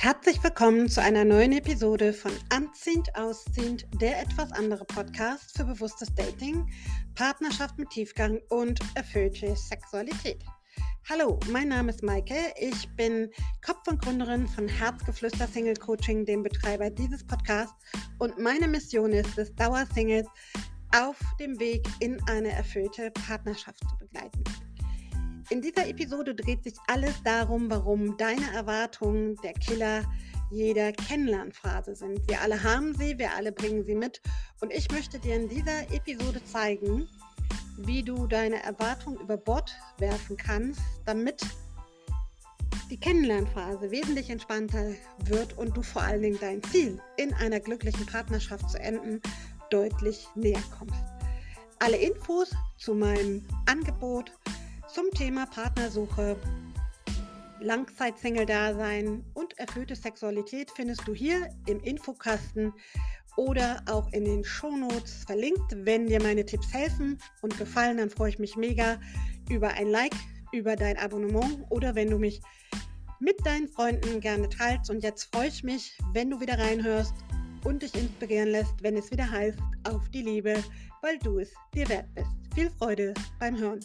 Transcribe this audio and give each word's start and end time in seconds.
Herzlich 0.00 0.40
willkommen 0.44 0.88
zu 0.88 1.02
einer 1.02 1.24
neuen 1.24 1.50
Episode 1.50 2.12
von 2.12 2.30
Anziehend 2.50 3.12
Ausziehend, 3.16 3.84
der 4.00 4.20
etwas 4.22 4.52
andere 4.52 4.84
Podcast 4.84 5.56
für 5.56 5.64
bewusstes 5.64 6.14
Dating, 6.14 6.70
Partnerschaft 7.16 7.76
mit 7.78 7.90
Tiefgang 7.90 8.38
und 8.48 8.78
erfüllte 8.94 9.56
Sexualität. 9.56 10.44
Hallo, 11.10 11.40
mein 11.50 11.66
Name 11.66 11.90
ist 11.90 12.04
Maike. 12.04 12.36
Ich 12.60 12.88
bin 12.94 13.28
Kopf 13.60 13.88
und 13.88 14.00
Gründerin 14.00 14.46
von 14.46 14.68
Herzgeflüster 14.68 15.48
Single 15.48 15.74
Coaching, 15.74 16.24
dem 16.24 16.44
Betreiber 16.44 16.90
dieses 16.90 17.26
Podcasts. 17.26 17.74
Und 18.20 18.38
meine 18.38 18.68
Mission 18.68 19.10
ist 19.10 19.36
es, 19.36 19.52
Dauersingles 19.56 20.28
auf 20.96 21.16
dem 21.40 21.58
Weg 21.58 21.84
in 21.98 22.22
eine 22.28 22.52
erfüllte 22.52 23.10
Partnerschaft 23.10 23.80
zu 23.80 23.98
begleiten. 23.98 24.44
In 25.50 25.62
dieser 25.62 25.88
Episode 25.88 26.34
dreht 26.34 26.62
sich 26.62 26.74
alles 26.88 27.22
darum, 27.24 27.70
warum 27.70 28.18
deine 28.18 28.52
Erwartungen 28.52 29.34
der 29.36 29.54
Killer 29.54 30.04
jeder 30.50 30.92
Kennenlernphase 30.92 31.94
sind. 31.94 32.20
Wir 32.28 32.42
alle 32.42 32.62
haben 32.62 32.94
sie, 32.94 33.18
wir 33.18 33.32
alle 33.32 33.50
bringen 33.50 33.82
sie 33.82 33.94
mit. 33.94 34.20
Und 34.60 34.70
ich 34.74 34.90
möchte 34.90 35.18
dir 35.18 35.36
in 35.36 35.48
dieser 35.48 35.90
Episode 35.90 36.44
zeigen, 36.44 37.08
wie 37.78 38.02
du 38.02 38.26
deine 38.26 38.62
Erwartungen 38.62 39.20
über 39.20 39.38
Bord 39.38 39.74
werfen 39.96 40.36
kannst, 40.36 40.82
damit 41.06 41.40
die 42.90 43.00
Kennenlernphase 43.00 43.90
wesentlich 43.90 44.28
entspannter 44.28 44.92
wird 45.24 45.56
und 45.56 45.74
du 45.74 45.80
vor 45.80 46.02
allen 46.02 46.20
Dingen 46.20 46.38
dein 46.38 46.62
Ziel, 46.64 47.00
in 47.16 47.32
einer 47.32 47.60
glücklichen 47.60 48.04
Partnerschaft 48.04 48.68
zu 48.68 48.78
enden, 48.78 49.22
deutlich 49.70 50.28
näher 50.34 50.62
kommst. 50.78 51.04
Alle 51.78 51.96
Infos 51.96 52.50
zu 52.76 52.94
meinem 52.94 53.46
Angebot 53.64 54.32
zum 54.98 55.12
Thema 55.12 55.46
Partnersuche, 55.46 56.36
Langzeit-Single-Dasein 57.60 59.24
und 59.32 59.56
erfüllte 59.56 59.94
Sexualität 59.94 60.72
findest 60.74 61.06
du 61.06 61.14
hier 61.14 61.48
im 61.66 61.80
Infokasten 61.84 62.72
oder 63.36 63.80
auch 63.88 64.12
in 64.12 64.24
den 64.24 64.42
Shownotes 64.42 65.22
verlinkt. 65.24 65.72
Wenn 65.72 66.08
dir 66.08 66.20
meine 66.20 66.44
Tipps 66.44 66.74
helfen 66.74 67.16
und 67.42 67.56
gefallen, 67.56 67.98
dann 67.98 68.10
freue 68.10 68.30
ich 68.30 68.40
mich 68.40 68.56
mega 68.56 68.98
über 69.48 69.68
ein 69.68 69.86
Like, 69.86 70.16
über 70.50 70.74
dein 70.74 70.98
Abonnement 70.98 71.64
oder 71.70 71.94
wenn 71.94 72.10
du 72.10 72.18
mich 72.18 72.40
mit 73.20 73.46
deinen 73.46 73.68
Freunden 73.68 74.18
gerne 74.18 74.48
teilst. 74.48 74.90
Und 74.90 75.04
jetzt 75.04 75.32
freue 75.32 75.46
ich 75.46 75.62
mich, 75.62 75.96
wenn 76.12 76.28
du 76.28 76.40
wieder 76.40 76.58
reinhörst 76.58 77.14
und 77.62 77.84
dich 77.84 77.94
inspirieren 77.94 78.48
lässt, 78.48 78.74
wenn 78.82 78.96
es 78.96 79.12
wieder 79.12 79.30
heißt, 79.30 79.60
auf 79.84 80.08
die 80.08 80.22
Liebe, 80.22 80.60
weil 81.02 81.20
du 81.20 81.38
es 81.38 81.54
dir 81.72 81.88
wert 81.88 82.12
bist. 82.16 82.30
Viel 82.52 82.70
Freude 82.70 83.14
beim 83.38 83.56
Hören. 83.56 83.78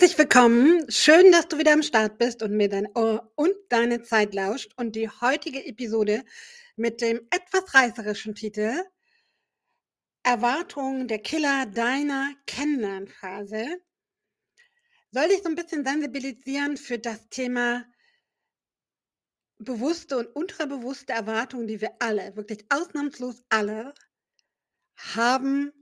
Herzlich 0.00 0.16
willkommen. 0.16 0.90
Schön, 0.90 1.30
dass 1.30 1.46
du 1.46 1.58
wieder 1.58 1.74
am 1.74 1.82
Start 1.82 2.16
bist 2.16 2.42
und 2.42 2.56
mir 2.56 2.70
dein 2.70 2.88
Ohr 2.96 3.30
und 3.34 3.52
deine 3.68 4.00
Zeit 4.00 4.32
lauscht. 4.32 4.72
Und 4.78 4.96
die 4.96 5.10
heutige 5.10 5.62
Episode 5.66 6.24
mit 6.74 7.02
dem 7.02 7.20
etwas 7.28 7.74
reißerischen 7.74 8.34
Titel 8.34 8.82
Erwartungen 10.22 11.06
der 11.06 11.18
Killer 11.18 11.66
deiner 11.66 12.32
Kennenlernphase 12.46 13.66
soll 15.10 15.28
dich 15.28 15.42
so 15.42 15.50
ein 15.50 15.54
bisschen 15.54 15.84
sensibilisieren 15.84 16.78
für 16.78 16.98
das 16.98 17.28
Thema 17.28 17.84
bewusste 19.58 20.16
und 20.16 20.28
unterbewusste 20.28 21.12
Erwartungen, 21.12 21.66
die 21.66 21.82
wir 21.82 21.96
alle, 21.98 22.34
wirklich 22.36 22.64
ausnahmslos 22.70 23.42
alle, 23.50 23.92
haben 24.96 25.74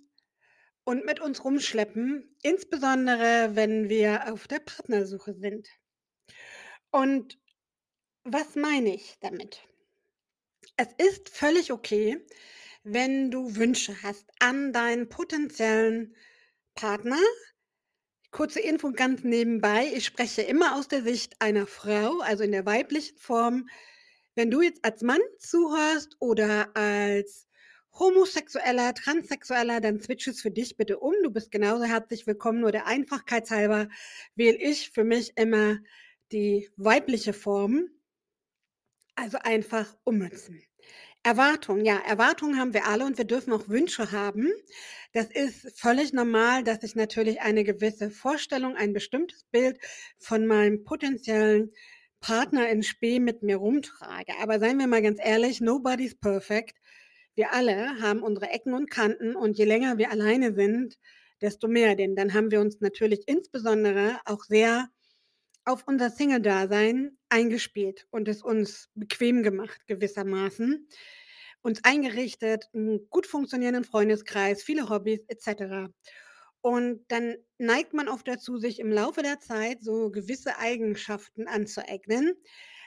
und 0.89 1.05
mit 1.05 1.21
uns 1.21 1.45
rumschleppen, 1.45 2.35
insbesondere 2.43 3.51
wenn 3.53 3.91
wir 3.91 4.33
auf 4.33 4.49
der 4.49 4.61
Partnersuche 4.61 5.35
sind. 5.35 5.69
Und 6.91 7.39
was 8.25 8.55
meine 8.55 8.95
ich 8.95 9.19
damit? 9.21 9.61
Es 10.79 10.89
ist 10.97 11.29
völlig 11.29 11.73
okay, 11.73 12.25
wenn 12.85 13.31
du 13.31 13.55
Wünsche 13.57 14.03
hast 14.03 14.31
an 14.39 14.73
deinen 14.73 15.11
potenziellen 15.11 16.17
Partner. 16.75 17.21
Kurze 18.31 18.61
Info 18.61 18.91
ganz 18.93 19.25
nebenbei. 19.25 19.93
Ich 19.95 20.07
spreche 20.07 20.41
immer 20.41 20.75
aus 20.75 20.89
der 20.89 21.03
Sicht 21.03 21.35
einer 21.39 21.67
Frau, 21.67 22.21
also 22.21 22.45
in 22.45 22.53
der 22.53 22.65
weiblichen 22.65 23.19
Form. 23.19 23.69
Wenn 24.35 24.51
du 24.51 24.63
jetzt 24.63 24.83
als 24.87 25.03
Mann 25.03 25.21
zuhörst 25.39 26.17
oder 26.19 26.75
als 26.75 27.48
Homosexueller, 27.99 28.95
Transsexueller, 28.95 29.81
dann 29.81 30.01
switch 30.01 30.29
es 30.29 30.41
für 30.41 30.53
dich 30.53 30.77
bitte 30.77 31.01
um. 31.01 31.15
Du 31.25 31.31
bist 31.31 31.51
genauso 31.51 31.85
herzlich 31.85 32.29
willkommen. 32.29 32.61
Nur 32.61 32.71
der 32.71 32.87
Einfachkeit 32.87 33.51
halber 33.51 33.89
wähle 34.37 34.57
ich 34.57 34.91
für 34.91 35.03
mich 35.03 35.33
immer 35.37 35.79
die 36.31 36.71
weibliche 36.77 37.33
Form. 37.33 37.89
Also 39.17 39.39
einfach 39.39 39.97
ummünzen. 40.05 40.63
Erwartungen, 41.25 41.85
ja, 41.85 41.99
Erwartungen 41.99 42.61
haben 42.61 42.73
wir 42.73 42.87
alle 42.87 43.05
und 43.05 43.19
wir 43.19 43.25
dürfen 43.25 43.53
auch 43.53 43.69
Wünsche 43.69 44.13
haben. 44.13 44.49
Das 45.13 45.27
ist 45.33 45.77
völlig 45.77 46.13
normal, 46.13 46.63
dass 46.63 46.85
ich 46.85 46.95
natürlich 46.95 47.41
eine 47.41 47.65
gewisse 47.65 48.11
Vorstellung, 48.11 48.77
ein 48.77 48.93
bestimmtes 48.93 49.43
Bild 49.51 49.79
von 50.19 50.47
meinem 50.47 50.85
potenziellen 50.85 51.73
Partner 52.21 52.69
in 52.69 52.85
Spee 52.85 53.19
mit 53.19 53.43
mir 53.43 53.57
rumtrage. 53.57 54.35
Aber 54.41 54.61
seien 54.61 54.79
wir 54.79 54.87
mal 54.87 55.03
ganz 55.03 55.19
ehrlich, 55.21 55.61
nobody's 55.61 56.15
perfect. 56.15 56.77
Wir 57.39 57.53
alle 57.53 58.01
haben 58.01 58.25
unsere 58.25 58.51
Ecken 58.51 58.75
und 58.75 58.91
Kanten 58.91 59.37
und 59.37 59.59
je 59.59 59.65
länger 59.65 59.97
wir 59.97 60.11
alleine 60.11 60.55
sind, 60.55 60.99
desto 61.41 61.69
mehr, 61.69 61.95
denn 61.95 62.17
dann 62.17 62.35
haben 62.35 62.51
wir 62.51 62.61
uns 62.61 62.81
natürlich 62.81 63.29
insbesondere 63.29 64.19
auch 64.25 64.43
sehr 64.43 64.89
auf 65.65 65.85
unser 65.87 66.11
Single-Dasein 66.11 67.17
eingespielt 67.29 68.09
und 68.11 68.27
es 68.27 68.43
uns 68.43 68.91
bequem 68.97 69.45
gemacht 69.45 69.87
gewissermaßen, 69.87 70.89
uns 71.63 71.85
eingerichtet, 71.85 72.69
einen 72.75 73.09
gut 73.09 73.29
funktionierenden 73.29 73.85
Freundeskreis, 73.85 74.65
viele 74.65 74.89
Hobbys 74.89 75.21
etc. 75.29 75.93
Und 76.61 77.05
dann 77.07 77.37
neigt 77.59 77.95
man 77.95 78.09
oft 78.09 78.27
dazu, 78.27 78.59
sich 78.59 78.81
im 78.81 78.91
Laufe 78.91 79.23
der 79.23 79.39
Zeit 79.39 79.85
so 79.85 80.11
gewisse 80.11 80.59
Eigenschaften 80.59 81.47
anzueignen, 81.47 82.35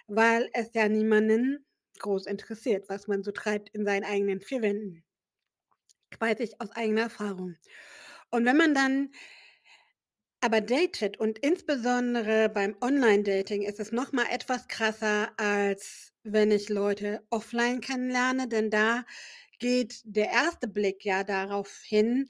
weil 0.07 0.49
es 0.51 0.73
ja 0.73 0.89
niemanden 0.89 1.65
groß 1.99 2.25
interessiert, 2.25 2.89
was 2.89 3.07
man 3.07 3.23
so 3.23 3.31
treibt 3.31 3.69
in 3.69 3.85
seinen 3.85 4.03
eigenen 4.03 4.41
vier 4.41 4.61
Wänden. 4.61 5.03
Weiß 6.19 6.39
ich 6.39 6.59
aus 6.59 6.71
eigener 6.71 7.03
Erfahrung. 7.03 7.55
Und 8.29 8.45
wenn 8.45 8.57
man 8.57 8.73
dann 8.73 9.11
aber 10.41 10.59
datet 10.59 11.17
und 11.17 11.37
insbesondere 11.39 12.49
beim 12.49 12.75
Online-Dating 12.81 13.61
ist 13.61 13.79
es 13.79 13.91
noch 13.91 14.11
mal 14.11 14.25
etwas 14.31 14.67
krasser, 14.67 15.31
als 15.37 16.13
wenn 16.23 16.49
ich 16.51 16.69
Leute 16.69 17.25
offline 17.29 17.79
kennenlerne, 17.79 18.47
denn 18.47 18.71
da 18.71 19.05
geht 19.59 20.01
der 20.03 20.31
erste 20.31 20.67
Blick 20.67 21.05
ja 21.05 21.23
darauf 21.23 21.81
hin, 21.83 22.29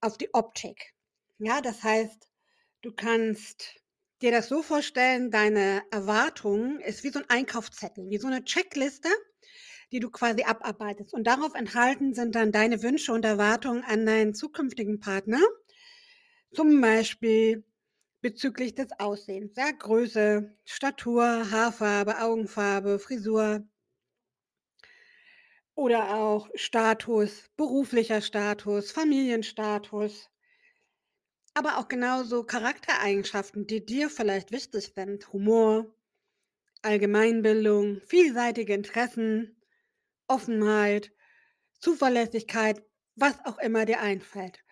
auf 0.00 0.16
die 0.16 0.32
Optik. 0.34 0.94
Ja, 1.38 1.60
das 1.60 1.82
heißt, 1.82 2.30
du 2.82 2.92
kannst 2.92 3.80
dir 4.22 4.30
das 4.30 4.48
so 4.48 4.62
vorstellen, 4.62 5.30
deine 5.30 5.82
Erwartung 5.90 6.80
ist 6.80 7.04
wie 7.04 7.10
so 7.10 7.20
ein 7.20 7.28
Einkaufszettel, 7.28 8.08
wie 8.10 8.18
so 8.18 8.26
eine 8.26 8.44
Checkliste, 8.44 9.08
die 9.92 10.00
du 10.00 10.10
quasi 10.10 10.42
abarbeitest. 10.44 11.14
Und 11.14 11.26
darauf 11.26 11.54
enthalten 11.54 12.14
sind 12.14 12.34
dann 12.34 12.52
deine 12.52 12.82
Wünsche 12.82 13.12
und 13.12 13.24
Erwartungen 13.24 13.84
an 13.84 14.06
deinen 14.06 14.34
zukünftigen 14.34 15.00
Partner. 15.00 15.40
Zum 16.52 16.80
Beispiel 16.80 17.64
bezüglich 18.20 18.74
des 18.74 18.88
Aussehens, 18.98 19.52
ja, 19.56 19.70
Größe, 19.70 20.56
Statur, 20.64 21.50
Haarfarbe, 21.50 22.20
Augenfarbe, 22.20 22.98
Frisur 22.98 23.66
oder 25.74 26.16
auch 26.16 26.48
Status, 26.54 27.48
beruflicher 27.56 28.20
Status, 28.20 28.90
Familienstatus, 28.90 30.28
aber 31.58 31.78
auch 31.78 31.88
genauso 31.88 32.44
Charaktereigenschaften, 32.44 33.66
die 33.66 33.84
dir 33.84 34.10
vielleicht 34.10 34.52
wichtig 34.52 34.92
sind. 34.94 35.32
Humor, 35.32 35.92
Allgemeinbildung, 36.82 38.00
vielseitige 38.06 38.74
Interessen, 38.74 39.56
Offenheit, 40.28 41.10
Zuverlässigkeit, 41.80 42.80
was 43.16 43.44
auch 43.44 43.58
immer 43.58 43.86
dir 43.86 44.00
einfällt. 44.00 44.62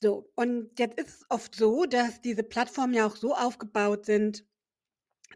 So, 0.00 0.28
und 0.34 0.76
jetzt 0.80 0.98
ist 0.98 1.08
es 1.08 1.26
oft 1.28 1.54
so, 1.54 1.84
dass 1.84 2.20
diese 2.20 2.42
Plattformen 2.42 2.94
ja 2.94 3.06
auch 3.06 3.16
so 3.16 3.32
aufgebaut 3.32 4.04
sind, 4.04 4.44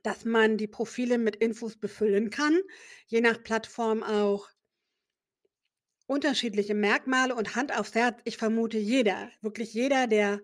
dass 0.02 0.24
man 0.24 0.56
die 0.56 0.66
Profile 0.66 1.18
mit 1.18 1.36
Infos 1.36 1.76
befüllen 1.76 2.30
kann, 2.30 2.58
je 3.06 3.20
nach 3.20 3.42
Plattform 3.42 4.02
auch 4.02 4.48
unterschiedliche 6.08 6.74
Merkmale 6.74 7.34
und 7.34 7.54
Hand 7.54 7.78
aufs 7.78 7.94
Herz, 7.94 8.20
ich 8.24 8.38
vermute 8.38 8.78
jeder, 8.78 9.30
wirklich 9.42 9.74
jeder, 9.74 10.08
der 10.08 10.40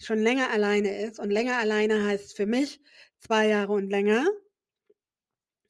schon 0.00 0.20
länger 0.20 0.50
alleine 0.50 1.02
ist 1.02 1.18
und 1.18 1.30
länger 1.30 1.58
alleine 1.58 2.06
heißt 2.06 2.36
für 2.36 2.46
mich 2.46 2.80
zwei 3.18 3.48
Jahre 3.48 3.72
und 3.72 3.90
länger, 3.90 4.26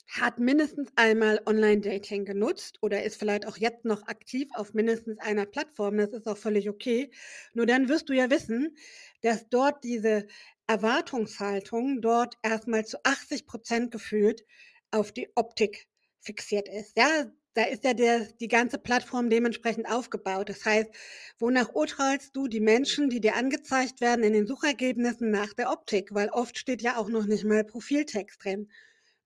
hat 0.08 0.38
mindestens 0.38 0.90
einmal 0.96 1.40
Online-Dating 1.46 2.24
genutzt 2.24 2.78
oder 2.82 3.02
ist 3.02 3.18
vielleicht 3.18 3.46
auch 3.46 3.56
jetzt 3.56 3.84
noch 3.84 4.06
aktiv 4.06 4.48
auf 4.54 4.74
mindestens 4.74 5.18
einer 5.18 5.46
Plattform. 5.46 5.96
Das 5.96 6.12
ist 6.12 6.26
auch 6.28 6.36
völlig 6.36 6.68
okay. 6.68 7.10
Nur 7.54 7.66
dann 7.66 7.88
wirst 7.88 8.08
du 8.10 8.12
ja 8.12 8.30
wissen, 8.30 8.76
dass 9.22 9.48
dort 9.48 9.82
diese 9.82 10.26
Erwartungshaltung 10.66 12.00
dort 12.02 12.36
erstmal 12.42 12.84
zu 12.84 12.98
80 13.04 13.46
Prozent 13.46 13.90
gefühlt 13.90 14.44
auf 14.90 15.12
die 15.12 15.30
Optik 15.34 15.88
fixiert 16.20 16.68
ist. 16.68 16.96
Ja, 16.96 17.32
da 17.54 17.64
ist 17.64 17.84
ja 17.84 17.94
der, 17.94 18.20
die 18.40 18.48
ganze 18.48 18.78
Plattform 18.78 19.30
dementsprechend 19.30 19.88
aufgebaut. 19.88 20.48
Das 20.48 20.64
heißt, 20.64 20.90
wonach 21.38 21.74
urteilst 21.74 22.34
du 22.34 22.48
die 22.48 22.60
Menschen, 22.60 23.08
die 23.10 23.20
dir 23.20 23.36
angezeigt 23.36 24.00
werden 24.00 24.24
in 24.24 24.32
den 24.32 24.46
Suchergebnissen 24.46 25.30
nach 25.30 25.54
der 25.54 25.70
Optik? 25.70 26.12
Weil 26.12 26.28
oft 26.30 26.58
steht 26.58 26.82
ja 26.82 26.96
auch 26.96 27.08
noch 27.08 27.26
nicht 27.26 27.44
mal 27.44 27.64
Profiltext 27.64 28.44
drin. 28.44 28.70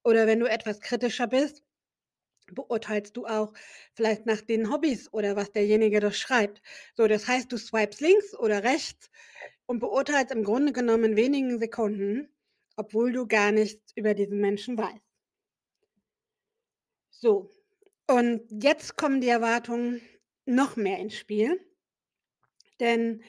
Oder 0.04 0.26
wenn 0.26 0.40
du 0.40 0.46
etwas 0.46 0.80
kritischer 0.80 1.26
bist, 1.26 1.62
beurteilst 2.52 3.16
du 3.16 3.26
auch 3.26 3.52
vielleicht 3.94 4.26
nach 4.26 4.40
den 4.40 4.70
Hobbys 4.70 5.12
oder 5.12 5.36
was 5.36 5.52
derjenige 5.52 6.00
da 6.00 6.12
schreibt. 6.12 6.62
So, 6.96 7.06
das 7.06 7.26
heißt, 7.26 7.50
du 7.52 7.56
swipes 7.56 8.00
links 8.00 8.34
oder 8.34 8.62
rechts 8.62 9.10
und 9.66 9.80
beurteilst 9.80 10.32
im 10.32 10.44
Grunde 10.44 10.72
genommen 10.72 11.04
in 11.04 11.16
wenigen 11.16 11.58
Sekunden, 11.58 12.28
obwohl 12.76 13.12
du 13.12 13.26
gar 13.26 13.52
nichts 13.52 13.92
über 13.96 14.14
diesen 14.14 14.40
Menschen 14.40 14.78
weißt. 14.78 15.02
So, 17.10 17.50
und 18.08 18.42
jetzt 18.50 18.96
kommen 18.96 19.20
die 19.20 19.28
Erwartungen 19.28 20.00
noch 20.46 20.76
mehr 20.76 20.98
ins 20.98 21.16
Spiel, 21.16 21.60
denn 22.80 23.22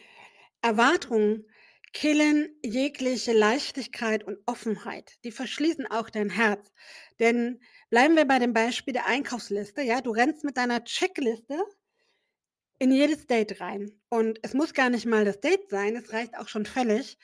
Erwartungen 0.61 1.45
killen 1.93 2.49
jegliche 2.63 3.33
Leichtigkeit 3.33 4.23
und 4.23 4.37
Offenheit. 4.45 5.17
Die 5.23 5.31
verschließen 5.31 5.87
auch 5.87 6.09
dein 6.09 6.29
Herz. 6.29 6.71
Denn 7.19 7.59
bleiben 7.89 8.15
wir 8.15 8.25
bei 8.25 8.39
dem 8.39 8.53
Beispiel 8.53 8.93
der 8.93 9.07
Einkaufsliste. 9.07 9.81
Ja, 9.81 10.01
du 10.01 10.11
rennst 10.11 10.43
mit 10.43 10.57
deiner 10.57 10.83
Checkliste 10.83 11.63
in 12.77 12.91
jedes 12.91 13.27
Date 13.27 13.59
rein. 13.59 13.91
Und 14.09 14.39
es 14.43 14.53
muss 14.53 14.73
gar 14.73 14.89
nicht 14.89 15.05
mal 15.05 15.25
das 15.25 15.39
Date 15.39 15.69
sein, 15.69 15.95
es 15.95 16.13
reicht 16.13 16.37
auch 16.37 16.47
schon 16.47 16.65
völlig 16.65 17.17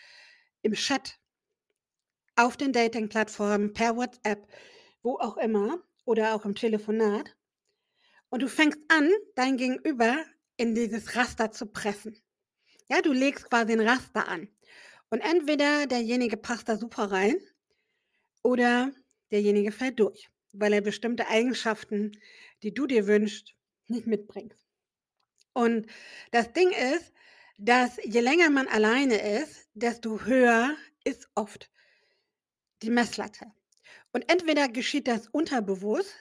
im 0.62 0.74
Chat, 0.74 1.19
auf 2.36 2.57
den 2.57 2.74
Dating-Plattformen, 2.74 3.72
per 3.74 3.96
WhatsApp, 3.96 4.48
wo 5.04 5.18
auch 5.19 5.38
immer 5.38 5.80
oder 6.04 6.36
auch 6.36 6.44
im 6.44 6.56
Telefonat. 6.56 7.36
Und 8.30 8.42
du 8.42 8.48
fängst 8.48 8.80
an, 8.88 9.10
dein 9.36 9.57
Gegenüber 9.57 10.18
in 10.57 10.75
dieses 10.75 11.16
Raster 11.16 11.51
zu 11.51 11.68
pressen. 11.68 12.22
Ja, 12.89 13.01
du 13.01 13.12
legst 13.12 13.50
quasi 13.50 13.74
ein 13.74 13.81
Raster 13.81 14.27
an. 14.27 14.48
Und 15.10 15.22
entweder 15.22 15.88
derjenige 15.88 16.38
passt 16.38 16.68
da 16.69 16.77
super 16.77 17.12
rein 17.12 17.36
oder 18.44 18.92
derjenige 19.31 19.72
fällt 19.72 20.00
durch, 20.00 20.30
weil 20.51 20.74
er 20.74 20.81
bestimmte 20.81 21.27
Eigenschaften, 21.27 22.12
die 22.63 22.74
du 22.74 22.88
dir 22.88 23.07
wünschst, 23.07 23.54
nicht 23.88 24.07
mitbringt. 24.07 24.56
Und 25.54 25.88
das 26.31 26.51
Ding 26.54 26.69
ist, 26.71 27.13
dass 27.57 27.98
je 28.04 28.19
länger 28.19 28.50
man 28.50 28.68
alleine 28.68 29.39
ist, 29.39 29.69
desto 29.74 30.25
höher 30.25 30.75
ist 31.04 31.30
oft 31.36 31.71
die 32.81 32.89
Messlatte. 32.89 33.45
Und 34.12 34.30
entweder 34.30 34.68
geschieht 34.68 35.07
das 35.07 35.28
unterbewusst, 35.28 36.13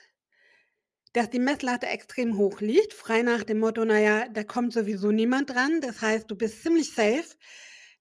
dass 1.14 1.30
die 1.30 1.38
Messlatte 1.38 1.86
extrem 1.86 2.36
hoch 2.36 2.60
liegt, 2.60 2.92
frei 2.92 3.22
nach 3.22 3.44
dem 3.44 3.60
Motto, 3.60 3.84
naja, 3.84 4.28
da 4.28 4.42
kommt 4.42 4.72
sowieso 4.72 5.12
niemand 5.12 5.48
dran. 5.50 5.80
Das 5.80 6.02
heißt, 6.02 6.28
du 6.28 6.34
bist 6.34 6.60
ziemlich 6.62 6.92
safe, 6.92 7.36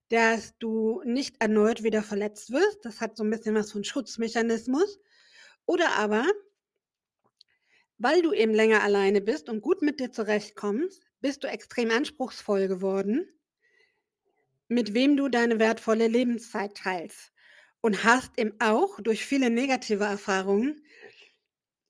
dass 0.08 0.58
du 0.58 1.00
nicht 1.04 1.40
erneut 1.40 1.84
wieder 1.84 2.02
verletzt 2.02 2.50
wirst. 2.50 2.84
Das 2.84 3.00
hat 3.00 3.16
so 3.16 3.22
ein 3.22 3.30
bisschen 3.30 3.54
was 3.54 3.70
von 3.70 3.84
Schutzmechanismus. 3.84 4.98
Oder 5.64 5.92
aber, 5.92 6.26
weil 7.98 8.20
du 8.20 8.32
eben 8.32 8.52
länger 8.52 8.82
alleine 8.82 9.20
bist 9.20 9.48
und 9.48 9.62
gut 9.62 9.80
mit 9.80 10.00
dir 10.00 10.10
zurechtkommst, 10.10 11.06
bist 11.20 11.44
du 11.44 11.48
extrem 11.48 11.92
anspruchsvoll 11.92 12.66
geworden, 12.66 13.28
mit 14.66 14.92
wem 14.92 15.16
du 15.16 15.28
deine 15.28 15.60
wertvolle 15.60 16.08
Lebenszeit 16.08 16.76
teilst. 16.76 17.30
Und 17.80 18.02
hast 18.02 18.36
eben 18.38 18.54
auch 18.60 18.98
durch 19.00 19.24
viele 19.24 19.50
negative 19.50 20.04
Erfahrungen 20.04 20.83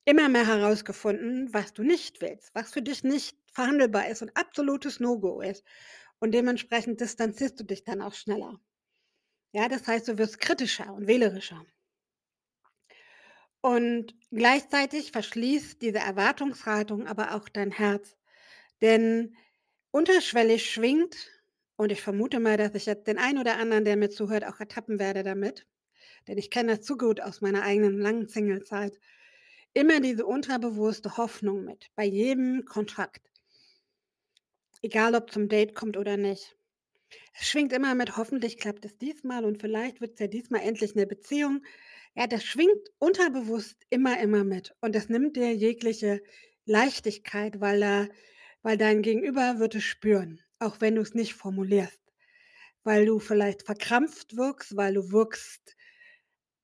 immer 0.05 0.29
mehr 0.29 0.47
herausgefunden, 0.47 1.53
was 1.53 1.73
du 1.73 1.83
nicht 1.83 2.21
willst, 2.21 2.55
was 2.55 2.73
für 2.73 2.83
dich 2.83 3.05
nicht 3.05 3.37
verhandelbar 3.53 4.09
ist 4.09 4.23
und 4.23 4.37
absolutes 4.37 5.01
No-Go 5.01 5.41
ist. 5.41 5.65
Und 6.19 6.33
dementsprechend 6.33 7.01
distanzierst 7.01 7.59
du 7.61 7.65
dich 7.65 7.85
dann 7.85 8.03
auch 8.03 8.15
schneller. 8.15 8.61
Ja, 9.53 9.69
das 9.69 9.87
heißt, 9.87 10.09
du 10.09 10.19
wirst 10.19 10.41
kritischer 10.41 10.93
und 10.93 11.07
wählerischer. 11.07 11.65
Und 13.61 14.15
gleichzeitig 14.31 15.13
verschließt 15.13 15.81
diese 15.81 15.99
Erwartungshaltung 15.99 17.07
aber 17.07 17.35
auch 17.35 17.49
dein 17.49 17.71
Herz. 17.71 18.17
Denn 18.83 19.37
unterschwellig 19.91 20.71
schwingt, 20.71 21.17
und 21.77 21.91
ich 21.91 22.03
vermute 22.03 22.41
mal, 22.41 22.57
dass 22.57 22.75
ich 22.75 22.87
jetzt 22.87 23.07
den 23.07 23.19
einen 23.19 23.39
oder 23.39 23.57
anderen, 23.57 23.85
der 23.85 23.97
mir 23.97 24.11
zuhört, 24.11 24.45
auch 24.45 24.61
ertappen 24.61 24.99
werde 24.99 25.23
damit, 25.23 25.67
denn 26.29 26.37
ich 26.37 26.51
kenne 26.51 26.77
das 26.77 26.85
zu 26.85 26.97
gut 26.97 27.21
aus 27.21 27.41
meiner 27.41 27.63
eigenen 27.63 27.99
langen 27.99 28.29
Singlezeit, 28.29 28.99
immer 29.75 30.01
diese 30.01 30.25
unterbewusste 30.25 31.17
Hoffnung 31.17 31.65
mit, 31.65 31.91
bei 31.97 32.05
jedem 32.05 32.65
Kontakt. 32.65 33.31
Egal, 34.83 35.15
ob 35.15 35.31
zum 35.33 35.49
Date 35.49 35.75
kommt 35.75 35.97
oder 35.97 36.17
nicht. 36.17 36.57
Es 37.39 37.49
schwingt 37.49 37.73
immer 37.73 37.95
mit, 37.95 38.17
hoffentlich 38.17 38.59
klappt 38.59 38.85
es 38.85 38.97
diesmal 38.99 39.45
und 39.45 39.61
vielleicht 39.61 40.01
wird 40.01 40.15
es 40.15 40.21
ja 40.21 40.27
diesmal 40.27 40.63
endlich 40.63 40.95
eine 40.95 41.07
Beziehung. 41.07 41.65
Ja, 42.15 42.27
das 42.27 42.45
schwingt 42.45 42.91
unterbewusst 42.99 43.77
immer, 43.91 44.21
immer 44.21 44.45
mit. 44.45 44.75
Und 44.81 44.95
das 44.95 45.09
nimmt 45.09 45.37
dir 45.37 45.55
jegliche 45.55 46.23
Leichtigkeit, 46.65 47.61
weil, 47.61 47.81
da, 47.81 48.09
weil 48.63 48.79
dein 48.79 49.03
Gegenüber 49.03 49.59
wird 49.59 49.75
es 49.75 49.85
spüren, 49.85 50.41
auch 50.61 50.81
wenn 50.81 50.95
du 50.95 51.03
es 51.03 51.15
nicht 51.15 51.35
formulierst. 51.35 52.01
Weil 52.85 53.07
du 53.07 53.19
vielleicht 53.19 53.63
verkrampft 53.65 54.37
wirkst, 54.37 54.77
weil 54.77 54.95
du 54.95 55.11
wirkst, 55.11 55.77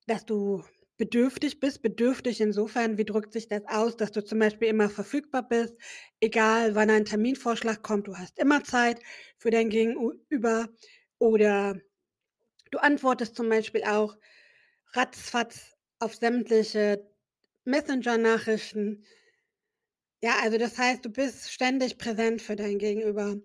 dass 0.07 0.25
du 0.25 0.63
bedürftig 1.01 1.61
bist. 1.61 1.81
Bedürftig 1.83 2.43
insofern, 2.43 2.99
wie 2.99 3.07
drückt 3.07 3.33
sich 3.33 3.49
das 3.49 3.63
aus, 3.67 3.97
dass 3.97 4.13
du 4.13 4.23
zum 4.23 4.39
Beispiel 4.39 4.69
immer 4.69 4.91
verfügbar 4.91 5.49
bist, 5.49 5.75
egal 6.21 6.75
wann 6.75 6.91
ein 6.91 7.07
Terminvorschlag 7.07 7.83
kommt, 7.83 8.07
du 8.07 8.17
hast 8.19 8.39
immer 8.39 8.63
Zeit 8.65 9.01
für 9.39 9.51
dein 9.51 9.71
Gegenüber 9.71 10.69
oder 11.19 11.81
du 12.71 12.79
antwortest 12.79 13.35
zum 13.35 13.49
Beispiel 13.49 13.83
auch 13.85 14.19
ratzfatz 14.93 15.77
auf 16.01 16.15
sämtliche 16.17 17.11
Messenger-Nachrichten. 17.65 19.05
Ja, 20.23 20.35
also 20.43 20.59
das 20.59 20.77
heißt, 20.77 21.03
du 21.05 21.09
bist 21.11 21.51
ständig 21.51 21.97
präsent 21.97 22.43
für 22.43 22.57
dein 22.57 22.79
Gegenüber. 22.79 23.37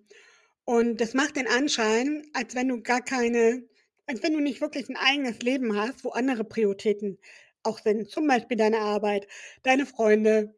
Und 0.64 1.00
das 1.00 1.14
macht 1.14 1.36
den 1.36 1.48
Anschein, 1.48 2.26
als 2.34 2.54
wenn 2.54 2.68
du 2.68 2.82
gar 2.82 3.02
keine, 3.02 3.64
als 4.06 4.22
wenn 4.22 4.34
du 4.34 4.40
nicht 4.40 4.60
wirklich 4.60 4.88
ein 4.90 4.96
eigenes 4.96 5.38
Leben 5.40 5.76
hast, 5.76 6.04
wo 6.04 6.10
andere 6.10 6.44
Prioritäten 6.44 7.18
auch 7.66 7.78
sind, 7.78 8.10
zum 8.10 8.26
Beispiel 8.26 8.56
deine 8.56 8.78
Arbeit, 8.78 9.26
deine 9.62 9.86
Freunde, 9.86 10.54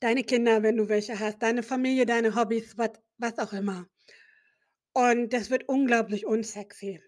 deine 0.00 0.24
Kinder, 0.24 0.62
wenn 0.62 0.76
du 0.76 0.88
welche 0.88 1.18
hast, 1.18 1.42
deine 1.42 1.62
Familie, 1.62 2.06
deine 2.06 2.34
Hobbys, 2.34 2.76
was, 2.78 2.90
was 3.18 3.38
auch 3.38 3.52
immer. 3.52 3.86
Und 4.92 5.32
das 5.32 5.50
wird 5.50 5.68
unglaublich 5.68 6.26
unsexy. 6.26 7.02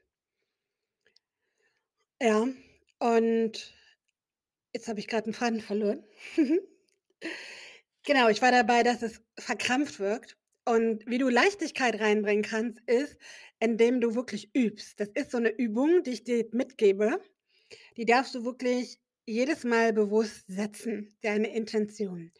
Ja, 2.20 2.46
und 2.98 3.75
jetzt 4.72 4.88
habe 4.88 5.00
ich 5.00 5.08
gerade 5.08 5.25
einen 5.25 5.34
Faden 5.34 5.60
verloren. 5.60 6.04
genau, 8.04 8.28
ich 8.28 8.42
war 8.42 8.50
dabei, 8.50 8.82
dass 8.82 9.02
es 9.02 9.22
verkrampft 9.38 10.00
wirkt. 10.00 10.37
Und 10.64 11.06
wie 11.06 11.18
du 11.18 11.28
Leichtigkeit 11.30 11.98
reinbringen 11.98 12.42
kannst, 12.42 12.80
ist, 12.87 13.16
indem 13.60 14.00
du 14.00 14.14
wirklich 14.14 14.54
übst. 14.54 15.00
Das 15.00 15.08
ist 15.14 15.30
so 15.30 15.38
eine 15.38 15.48
Übung, 15.50 16.02
die 16.02 16.10
ich 16.10 16.25
dir 16.25 16.46
mitgebe. 16.52 17.22
Die 17.96 18.04
darfst 18.04 18.34
du 18.34 18.44
wirklich 18.44 18.98
jedes 19.26 19.64
Mal 19.64 19.92
bewusst 19.92 20.44
setzen, 20.46 21.14
deine 21.22 21.54
Intention. 21.54 22.32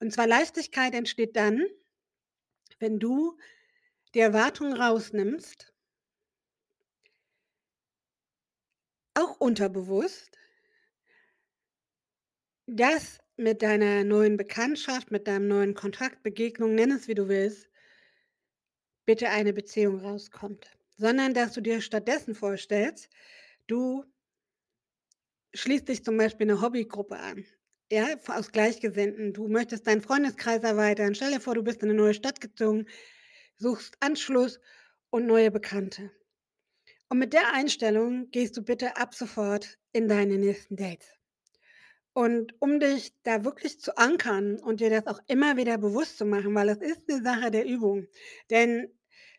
Und 0.00 0.12
zwar 0.12 0.26
Leichtigkeit 0.26 0.94
entsteht 0.94 1.36
dann, 1.36 1.64
wenn 2.80 2.98
du 2.98 3.38
die 4.14 4.20
Erwartung 4.20 4.72
rausnimmst, 4.72 5.72
auch 9.14 9.38
unterbewusst, 9.38 10.36
dass 12.66 13.18
mit 13.36 13.62
deiner 13.62 14.04
neuen 14.04 14.36
Bekanntschaft, 14.36 15.10
mit 15.10 15.26
deinem 15.26 15.48
neuen 15.48 15.74
Kontakt, 15.74 16.22
Begegnung, 16.22 16.74
nenn 16.74 16.90
es 16.90 17.08
wie 17.08 17.14
du 17.14 17.28
willst, 17.28 17.68
bitte 19.04 19.28
eine 19.28 19.52
Beziehung 19.52 20.00
rauskommt, 20.00 20.70
sondern 20.96 21.34
dass 21.34 21.52
du 21.52 21.60
dir 21.60 21.80
stattdessen 21.80 22.34
vorstellst, 22.34 23.08
du 23.66 24.04
schließt 25.54 25.88
dich 25.88 26.04
zum 26.04 26.16
Beispiel 26.16 26.50
eine 26.50 26.60
Hobbygruppe 26.62 27.16
an, 27.18 27.44
ja, 27.90 28.06
aus 28.28 28.52
Gleichgesinnten. 28.52 29.32
Du 29.32 29.48
möchtest 29.48 29.86
deinen 29.86 30.00
Freundeskreis 30.02 30.62
erweitern. 30.62 31.14
Stell 31.14 31.32
dir 31.32 31.40
vor, 31.40 31.54
du 31.54 31.62
bist 31.62 31.82
in 31.82 31.90
eine 31.90 31.98
neue 31.98 32.14
Stadt 32.14 32.40
gezogen, 32.40 32.86
suchst 33.58 33.96
Anschluss 34.00 34.60
und 35.10 35.26
neue 35.26 35.50
Bekannte. 35.50 36.10
Und 37.08 37.18
mit 37.18 37.32
der 37.34 37.52
Einstellung 37.54 38.30
gehst 38.30 38.56
du 38.56 38.62
bitte 38.62 38.96
ab 38.96 39.14
sofort 39.14 39.78
in 39.92 40.08
deine 40.08 40.38
nächsten 40.38 40.76
Dates. 40.76 41.08
Und 42.14 42.54
um 42.60 42.78
dich 42.78 43.14
da 43.22 43.44
wirklich 43.44 43.80
zu 43.80 43.96
ankern 43.96 44.58
und 44.60 44.80
dir 44.80 44.90
das 44.90 45.06
auch 45.06 45.20
immer 45.28 45.56
wieder 45.56 45.78
bewusst 45.78 46.18
zu 46.18 46.26
machen, 46.26 46.54
weil 46.54 46.68
es 46.68 46.78
ist 46.78 47.08
'ne 47.08 47.22
Sache 47.22 47.50
der 47.50 47.64
Übung. 47.66 48.06
Denn 48.50 48.88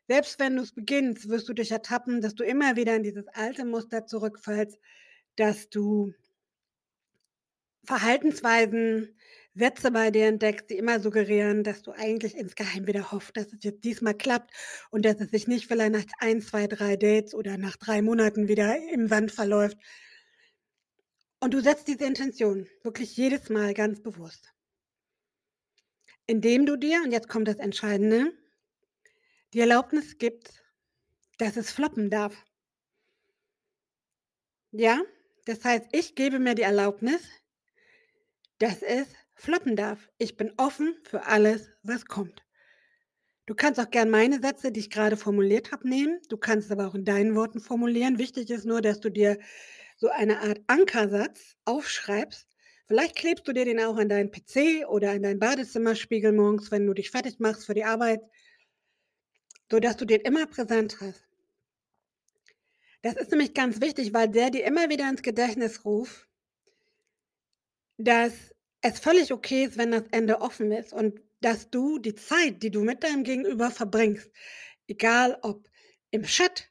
selbst 0.08 0.40
wenn 0.40 0.56
du's 0.58 0.74
beginnst, 0.74 1.30
wirst 1.30 1.48
du 1.50 1.54
dich 1.54 1.72
ertappen, 1.72 2.20
dass 2.22 2.36
du 2.36 2.44
immer 2.44 2.76
wieder 2.76 2.96
in 2.96 3.04
dieses 3.04 3.28
alte 3.30 3.66
Muster 3.66 4.06
zurückfällst, 4.08 4.80
dass 5.36 5.70
du 5.70 6.14
Verhaltensweisen, 7.86 9.16
Sätze 9.56 9.92
bei 9.92 10.10
dir 10.10 10.26
entdeckst, 10.26 10.70
die 10.70 10.78
immer 10.78 11.00
suggerieren, 11.00 11.64
dass 11.64 11.84
du 11.84 11.92
eigentlich 11.92 12.36
insgeheim 12.36 12.88
wieder 12.88 13.12
hoffst, 13.12 13.38
dass 13.38 13.54
es 13.54 13.64
jetzt 13.64 13.84
diesmal 13.84 14.16
klappt 14.16 14.52
und 14.90 15.06
dass 15.06 15.20
es 15.20 15.30
sich 15.30 15.48
nicht 15.48 15.68
vielleicht 15.68 15.92
nach 15.92 16.06
1, 16.20 16.48
2, 16.48 16.68
3 16.68 16.96
Dates 16.96 17.36
oder 17.36 17.58
nach 17.58 17.78
3 17.78 18.02
Monaten 18.02 18.48
wieder 18.48 18.76
im 18.92 19.08
Sand 19.08 19.32
verläuft. 19.32 19.78
Und 21.40 21.54
du 21.54 21.62
setzt 21.62 21.88
diese 21.88 22.06
Intention 22.06 22.68
wirklich 22.82 23.16
jedes 23.16 23.50
Mal 23.50 23.74
ganz 23.74 24.02
bewusst. 24.02 24.54
Indem 26.26 26.66
du 26.66 26.78
dir 26.78 27.02
und 27.04 27.12
jetzt 27.12 27.30
kommt 27.30 27.48
das 27.48 27.58
Entscheidende 27.58 28.32
die 29.54 29.60
Erlaubnis 29.60 30.18
gibst, 30.18 30.64
dass 31.38 31.58
es 31.58 31.72
floppen 31.72 32.10
darf. 32.10 32.44
Ja? 34.72 35.00
Das 35.46 35.64
heißt, 35.64 35.88
ich 35.92 36.16
gebe 36.16 36.40
mir 36.40 36.56
die 36.56 36.62
Erlaubnis 36.62 37.22
dass 38.64 38.82
es 38.82 39.08
floppen 39.36 39.76
darf. 39.76 40.10
Ich 40.18 40.38
bin 40.38 40.54
offen 40.56 40.96
für 41.04 41.26
alles, 41.26 41.70
was 41.84 42.06
kommt. 42.06 42.46
Du 43.46 43.56
kannst 43.56 43.78
auch 43.78 43.90
gern 43.90 44.10
meine 44.10 44.40
Sätze, 44.40 44.72
die 44.72 44.80
ich 44.80 44.90
grade 44.90 45.18
formuliert 45.18 45.74
habe, 45.74 45.90
nehmen. 45.90 46.22
Du 46.30 46.38
kannst 46.38 46.68
es 46.68 46.72
aber 46.72 46.88
auch 46.88 46.96
in 46.96 47.04
deinen 47.04 47.36
Worten 47.36 47.60
formulieren. 47.60 48.20
Wichtig 48.20 48.50
ist 48.52 48.64
nur, 48.64 48.82
dass 48.82 49.02
du 49.02 49.10
dir 49.10 49.38
so 49.98 50.08
eine 50.10 50.40
Art 50.40 50.62
Ankersatz 50.68 51.58
aufschreibst. 51.66 52.48
Vielleicht 52.88 53.18
klebst 53.18 53.46
du 53.46 53.52
dir 53.52 53.66
den 53.66 53.82
auch 53.82 53.98
an 53.98 54.08
deinen 54.08 54.32
PC 54.32 54.88
oder 54.88 55.12
an 55.12 55.24
deinen 55.24 55.40
Badezimmerspiegel 55.40 56.32
morgens, 56.32 56.72
wenn 56.72 56.88
du 56.88 56.94
dich 56.94 57.12
fertig 57.12 57.40
machst 57.40 57.66
für 57.66 57.74
die 57.74 57.84
Arbeit 57.84 58.22
sodass 59.72 59.98
du 59.98 60.06
den 60.06 60.22
immer 60.22 60.46
präsent 60.46 60.98
hast. 61.02 61.26
Das 63.04 63.16
ist 63.16 63.30
nämlich 63.30 63.54
ganz 63.54 63.80
wichtig, 63.80 64.14
weil 64.14 64.30
der 64.30 64.50
dir 64.50 64.66
immer 64.66 64.90
wieder 64.90 65.08
ins 65.08 65.22
Gedächtnis 65.22 65.86
ruft 65.86 66.28
dass 67.98 68.34
es 68.82 69.00
völlig 69.00 69.32
okay 69.32 69.66
ist, 69.66 69.78
wenn 69.78 69.92
das 69.92 70.04
Ende 70.12 70.42
offen 70.42 70.72
ist 70.72 70.94
und 70.94 71.20
dass 71.42 71.70
du 71.70 72.00
die 72.00 72.16
Zeit, 72.16 72.64
die 72.64 72.72
du 72.72 72.82
mit 72.82 73.04
deinem 73.04 73.24
Gegenüber 73.24 73.72
verbringst, 73.72 74.30
egal 74.88 75.38
ob 75.42 75.70
im 76.12 76.24
Chat, 76.24 76.70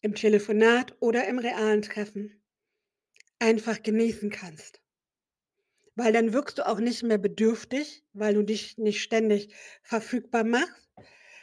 im 0.00 0.14
Telefonat 0.14 0.96
oder 1.00 1.26
im 1.26 1.38
realen 1.38 1.82
Treffen, 1.82 2.42
einfach 3.38 3.82
genießen 3.82 4.30
kannst. 4.30 4.80
Weil 5.94 6.12
dann 6.12 6.32
wirkst 6.32 6.58
du 6.58 6.66
auch 6.66 6.80
nicht 6.80 7.02
mehr 7.02 7.18
bedürftig, 7.18 8.04
weil 8.12 8.34
du 8.34 8.42
dich 8.42 8.78
nicht 8.78 9.02
ständig 9.02 9.54
verfügbar 9.82 10.44
machst. 10.44 10.90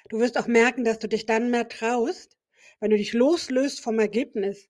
Du 0.09 0.19
wirst 0.19 0.37
auch 0.37 0.47
merken, 0.47 0.83
dass 0.83 0.97
du 0.97 1.07
dich 1.07 1.27
dann 1.27 1.51
mehr 1.51 1.69
traust, 1.69 2.35
wenn 2.81 2.91
du 2.91 2.98
dich 2.98 3.13
loslöst 3.13 3.81
vom 3.81 4.00
Ergebnis, 4.00 4.67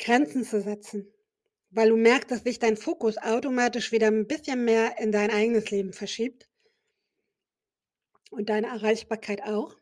Grenzen 0.00 0.44
zu 0.44 0.60
setzen. 0.62 1.12
Weil 1.70 1.90
du 1.90 1.96
merkst, 1.96 2.30
dass 2.30 2.44
sich 2.44 2.58
dein 2.60 2.76
Fokus 2.76 3.18
automatisch 3.18 3.92
wieder 3.92 4.08
'n 4.08 4.26
bisschen 4.28 4.64
mehr 4.64 4.98
in 5.00 5.12
dein 5.12 5.30
eigenes 5.30 5.70
Leben 5.70 5.92
verschiebt 5.92 6.46
und 8.30 8.48
deine 8.48 8.68
Erreichbarkeit 8.68 9.42
auch. 9.44 9.76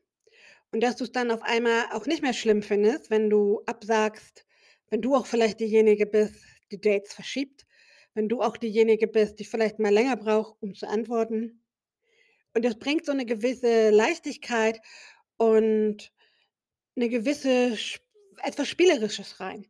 Und 0.73 0.83
dass 0.83 0.97
du's 0.97 1.13
dann 1.13 1.31
auf 1.33 1.43
einmal 1.43 1.87
auch 1.93 2.07
nicht 2.07 2.23
mehr 2.23 2.35
schlimm 2.35 2.63
findest, 2.63 3.11
wenn 3.11 3.31
du 3.31 3.63
absagst, 3.67 4.47
wenn 4.91 5.03
du 5.03 5.15
auch 5.17 5.27
vielleicht 5.27 5.61
diejenige 5.61 6.07
bist, 6.07 6.37
die 6.73 6.81
Dates 6.81 7.15
verschiebt, 7.15 7.67
wenn 8.15 8.29
du 8.29 8.43
auch 8.43 8.57
diejenige 8.59 9.09
bist, 9.09 9.41
die 9.41 9.45
vielleicht 9.47 9.79
mal 9.81 9.93
länger 9.93 10.17
braucht, 10.17 10.57
um 10.63 10.75
zu 10.75 10.89
antworten. 10.89 11.63
Und 12.55 12.65
das 12.65 12.79
bringt 12.79 13.07
so 13.07 13.13
'ne 13.15 13.27
gewisse 13.27 13.91
Leichtigkeit 13.91 14.81
und 15.39 16.13
'ne 16.97 17.09
gewisse 17.09 17.77
etwas 18.45 18.69
Spielerisches 18.69 19.41
rein. 19.41 19.67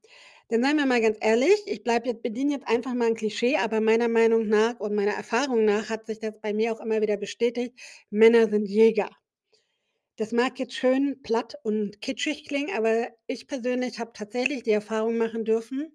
Denn 0.50 0.62
seien 0.62 0.76
wir 0.76 0.86
mal 0.86 1.00
ganz 1.00 1.16
ehrlich, 1.20 1.62
ich 1.66 1.82
bleibe 1.84 2.08
jetzt 2.08 2.22
bediene 2.22 2.52
jetzt 2.54 2.68
einfach 2.68 2.94
mal 2.94 3.08
'n 3.08 3.14
Klischee, 3.14 3.56
aber 3.56 3.80
meiner 3.80 4.08
Meinung 4.08 4.48
nach 4.48 4.78
und 4.80 4.94
meiner 4.94 5.12
Erfahrung 5.12 5.64
nach 5.64 5.88
hat 5.88 6.06
sich 6.06 6.18
das 6.18 6.40
bei 6.40 6.52
mir 6.52 6.72
auch 6.72 6.80
immer 6.80 7.00
wieder 7.00 7.16
bestätigt: 7.16 7.78
Männer 8.10 8.48
sind 8.48 8.66
Jäger. 8.66 9.10
Das 10.18 10.30
mag 10.32 10.58
jetzt 10.58 10.74
schön 10.74 11.22
platt 11.22 11.54
und 11.62 12.02
kitschig 12.02 12.44
klingen, 12.46 12.76
aber 12.76 13.08
ich 13.26 13.46
persönlich 13.46 13.98
habe 13.98 14.12
tatsächlich 14.12 14.62
die 14.62 14.70
Erfahrung 14.72 15.16
machen 15.16 15.44
dürfen 15.46 15.92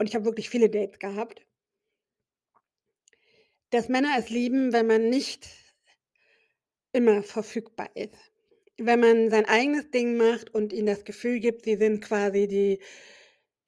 und 0.00 0.08
ich 0.08 0.14
habe 0.14 0.24
wirklich 0.24 0.48
viele 0.48 0.70
Dates 0.70 0.98
gehabt 1.00 1.42
dass 3.72 3.88
Männer 3.90 4.14
es 4.18 4.30
lieben, 4.30 4.72
wenn 4.72 4.86
man 4.86 5.10
nicht 5.10 5.46
immer 6.94 7.22
verfügbar 7.22 7.90
ist. 7.94 8.27
Wenn 8.80 9.00
man 9.00 9.28
sein 9.28 9.44
eigenes 9.46 9.90
Ding 9.90 10.16
macht 10.16 10.54
und 10.54 10.72
ihnen 10.72 10.86
das 10.86 11.04
Gefühl 11.04 11.40
gibt, 11.40 11.64
sie 11.64 11.76
sind 11.76 12.00
quasi 12.00 12.46
die 12.46 12.78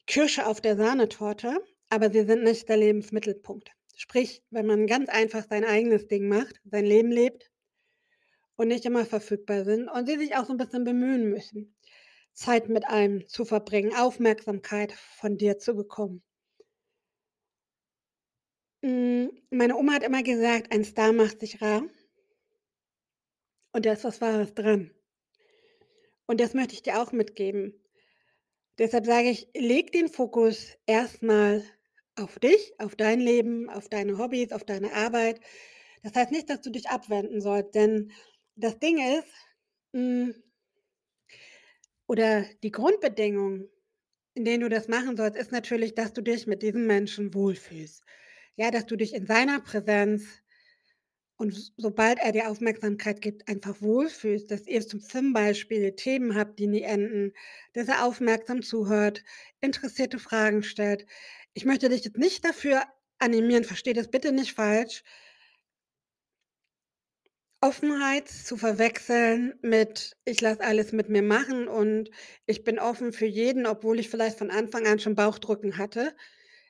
Kirsche 0.07 0.47
auf 0.47 0.61
der 0.61 0.77
Sahnetorte, 0.77 1.65
aber 1.91 2.11
sie 2.13 2.25
sind 2.25 2.45
nicht 2.45 2.69
der 2.69 2.77
Lebensmittelpunkt. 2.79 3.71
Sprich, 3.97 4.43
wenn 4.51 4.67
man 4.67 4.87
ganz 4.87 5.09
einfach 5.11 5.45
sein 5.49 5.65
eigenes 5.65 6.09
Ding 6.09 6.29
macht, 6.29 6.61
sein 6.65 6.87
Leben 6.87 7.11
lebt 7.13 7.49
und 8.59 8.69
nicht 8.69 8.85
immer 8.85 9.05
verfügbar 9.07 9.65
sind 9.65 9.89
und 9.89 10.07
sie 10.07 10.17
sich 10.19 10.37
auch 10.37 10.45
so 10.45 10.53
'n 10.53 10.57
bisschen 10.57 10.85
bemühen 10.85 11.31
müssen, 11.31 11.75
Zeit 12.33 12.69
mit 12.69 12.87
einem 12.87 13.27
zu 13.29 13.45
verbringen, 13.45 13.95
Aufmerksamkeit 13.95 14.93
von 14.93 15.37
dir 15.39 15.59
zu 15.59 15.75
bekommen. 15.75 16.23
Hm, 18.85 19.31
meine 19.51 19.75
Oma 19.77 19.93
hat 19.95 20.03
immer 20.03 20.23
gesagt: 20.23 20.71
„Ein 20.73 20.85
Star 20.85 21.13
macht 21.15 21.41
sich 21.41 21.61
rar.“ 21.63 21.83
Und 23.75 23.87
da 23.87 23.93
ist 23.93 24.05
was 24.05 24.21
Wahres 24.21 24.55
dran. 24.55 24.91
Und 26.31 26.41
das 26.41 26.55
möchte 26.55 26.75
ich 26.75 26.83
dir 26.83 27.03
auch 27.03 27.11
mitgeben. 27.11 27.75
Deshalb 28.79 29.05
sage 29.05 29.31
ich, 29.31 29.49
leg 29.53 29.91
den 29.91 30.07
Fokus 30.07 30.79
erst 30.87 31.25
mal 31.25 31.65
auf 32.15 32.39
dich, 32.39 32.73
auf 32.79 32.95
dein 32.95 33.19
Leben, 33.19 33.69
auf 33.69 33.89
deine 33.89 34.17
Hobbys, 34.17 34.53
auf 34.53 34.63
deine 34.63 34.93
Arbeit. 34.93 35.41
Das 36.05 36.15
heißt 36.15 36.31
nicht, 36.31 36.49
dass 36.49 36.61
du 36.61 36.71
dich 36.71 36.89
abwenden 36.89 37.41
sollst, 37.41 37.75
denn 37.75 38.13
das 38.55 38.79
Ding 38.79 38.99
ist, 39.19 39.27
hm 39.93 40.33
oder 42.07 42.45
die 42.63 42.71
Grundbedingung, 42.71 43.69
in 44.35 44.45
denen 44.45 44.63
du 44.63 44.69
das 44.69 44.87
machen 44.87 45.17
sollst, 45.17 45.37
ist 45.37 45.51
natürlich, 45.51 45.97
dass 45.97 46.13
du 46.13 46.23
dich 46.23 46.47
mit 46.47 46.63
diesem 46.63 46.87
Menschen 46.87 47.35
wohlfühlst. 47.35 48.05
Ja, 48.55 48.71
dass 48.71 48.87
du 48.87 48.95
dich 48.95 49.15
in 49.15 49.27
seiner 49.27 49.59
Präsenz 49.59 50.29
und 51.41 51.73
sobald 51.77 52.19
er 52.21 52.33
dir 52.33 52.51
Aufmerksamkeit 52.51 53.21
gibt, 53.23 53.49
einfach 53.49 53.81
wohlfühlst, 53.83 54.51
dass 54.51 54.67
ihr 54.67 54.81
zum 54.87 55.33
Beispiel 55.33 55.93
Themen 55.97 56.35
habt, 56.37 56.59
die 56.59 56.67
nie 56.69 56.83
enden, 56.83 57.33
dass 57.75 57.89
er 57.89 58.05
aufmerksam 58.07 58.63
zuhört, 58.63 59.25
interessierte 59.61 60.19
Fragen 60.19 60.63
stellt. 60.63 61.07
Ich 61.55 61.65
möchte 61.65 61.89
dich 61.89 62.05
jetzt 62.05 62.19
nicht 62.19 62.45
dafür 62.45 62.83
animieren, 63.19 63.65
verstehe 63.65 63.95
das 63.95 64.09
bitte 64.11 64.33
nicht 64.33 64.55
falsch 64.55 65.03
Offenheit 67.63 68.29
zu 68.29 68.57
verwechseln 68.59 69.55
mit: 69.63 70.17
„Ich 70.27 70.41
lasse 70.43 70.61
alles 70.63 70.93
mit 70.93 71.09
mir 71.11 71.23
machen 71.23 71.69
und 71.69 72.11
ich 72.47 72.65
bin 72.65 72.79
offen 72.79 73.13
für 73.13 73.27
jeden, 73.27 73.67
obwohl 73.67 73.99
ich 73.99 74.09
vielleicht 74.11 74.39
von 74.39 74.51
Anfang 74.51 74.87
an 74.87 74.99
schon 74.99 75.15
Bauchdrücken 75.15 75.77
hatte.“ 75.79 76.15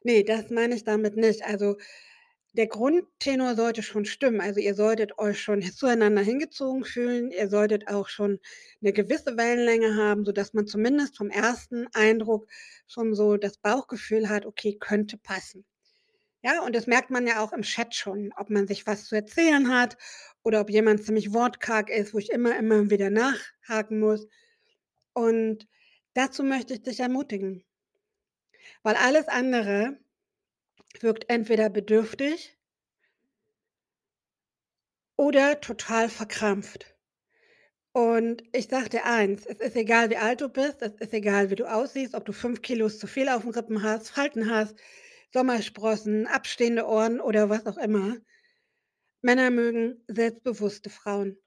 Ne, 0.04 0.24
das 0.24 0.50
meine 0.50 0.74
ich 0.76 0.84
damit 0.84 1.16
nicht. 1.16 1.44
Also, 1.44 1.76
der 2.52 2.66
Grundtenor 2.68 3.54
sollte 3.56 3.82
schon 3.82 4.04
stimmen. 4.04 4.40
Also, 4.40 4.60
ihr 4.60 4.74
solltet 4.74 5.18
euch 5.18 5.40
schon 5.40 5.62
zueinander 5.72 6.22
hingezogen 6.22 6.84
fühlen. 6.84 7.30
Ihr 7.32 7.48
solltet 7.48 7.88
auch 7.88 8.08
schon 8.08 8.40
'ne 8.80 8.92
gewisse 8.92 9.36
Wellenlänge 9.36 9.96
haben, 9.96 10.24
sodass 10.24 10.54
man 10.54 10.66
zumindest 10.66 11.16
vom 11.16 11.30
ersten 11.30 11.86
Eindruck 11.94 12.46
schon 12.88 13.14
so 13.14 13.36
das 13.36 13.58
Bauchgefühl 13.58 14.28
hat: 14.28 14.46
„Okay, 14.46 14.76
könnte 14.78 15.16
passen.“ 15.18 15.64
Ja, 16.42 16.62
und 16.64 16.74
das 16.76 16.86
merkt 16.86 17.10
man 17.10 17.26
ja 17.26 17.42
auch 17.42 17.52
im 17.52 17.62
Chat 17.62 17.94
schon, 17.94 18.32
ob 18.36 18.50
man 18.50 18.66
sich 18.68 18.86
was 18.86 19.06
zu 19.06 19.14
erzählen 19.16 19.68
hat 19.74 19.96
oder 20.42 20.60
ob 20.62 20.70
jemand 20.70 21.04
ziemlich 21.04 21.32
wortkarg 21.34 21.90
ist, 21.90 22.14
wo 22.14 22.18
ich 22.18 22.30
immer, 22.30 22.56
immer 22.58 22.90
wieder 22.90 23.10
nachhaken 23.10 24.00
muss. 24.00 24.26
Und 25.14 25.68
dazu 26.14 26.42
möchte 26.44 26.74
ich 26.74 26.82
dich 26.82 27.00
ermutigen. 27.00 27.64
Weil 28.82 28.96
alles 28.96 29.28
andere 29.28 29.98
wirkt 30.98 31.30
entweder 31.30 31.70
bedürftig 31.70 32.56
oder 35.18 35.60
total 35.60 36.08
verkrampft. 36.08 36.94
Und 37.92 38.44
ich 38.52 38.68
sage 38.68 38.88
dir 38.90 39.04
eins: 39.04 39.46
Es 39.46 39.58
ist 39.60 39.76
egal, 39.76 40.10
wie 40.10 40.16
alt 40.16 40.40
du 40.40 40.48
bist, 40.48 40.80
es 40.82 40.94
ist 41.00 41.12
egal, 41.12 41.50
wie 41.50 41.56
du 41.56 41.64
aussiehst, 41.70 42.14
ob 42.14 42.24
du 42.24 42.32
5 42.32 42.62
Kilos 42.62 42.98
zu 42.98 43.06
viel 43.06 43.28
auf'm 43.28 43.54
Rippen 43.56 43.82
hast, 43.82 44.10
Falten 44.10 44.50
hast, 44.50 44.76
Sommersprossen, 45.32 46.26
abstehende 46.26 46.86
Ohren 46.86 47.20
oder 47.20 47.50
was 47.50 47.66
auch 47.66 47.78
immer. 47.78 48.16
Männer 49.22 49.50
mögen 49.50 50.02
selbstbewusste 50.08 50.90
Frauen. 50.90 51.38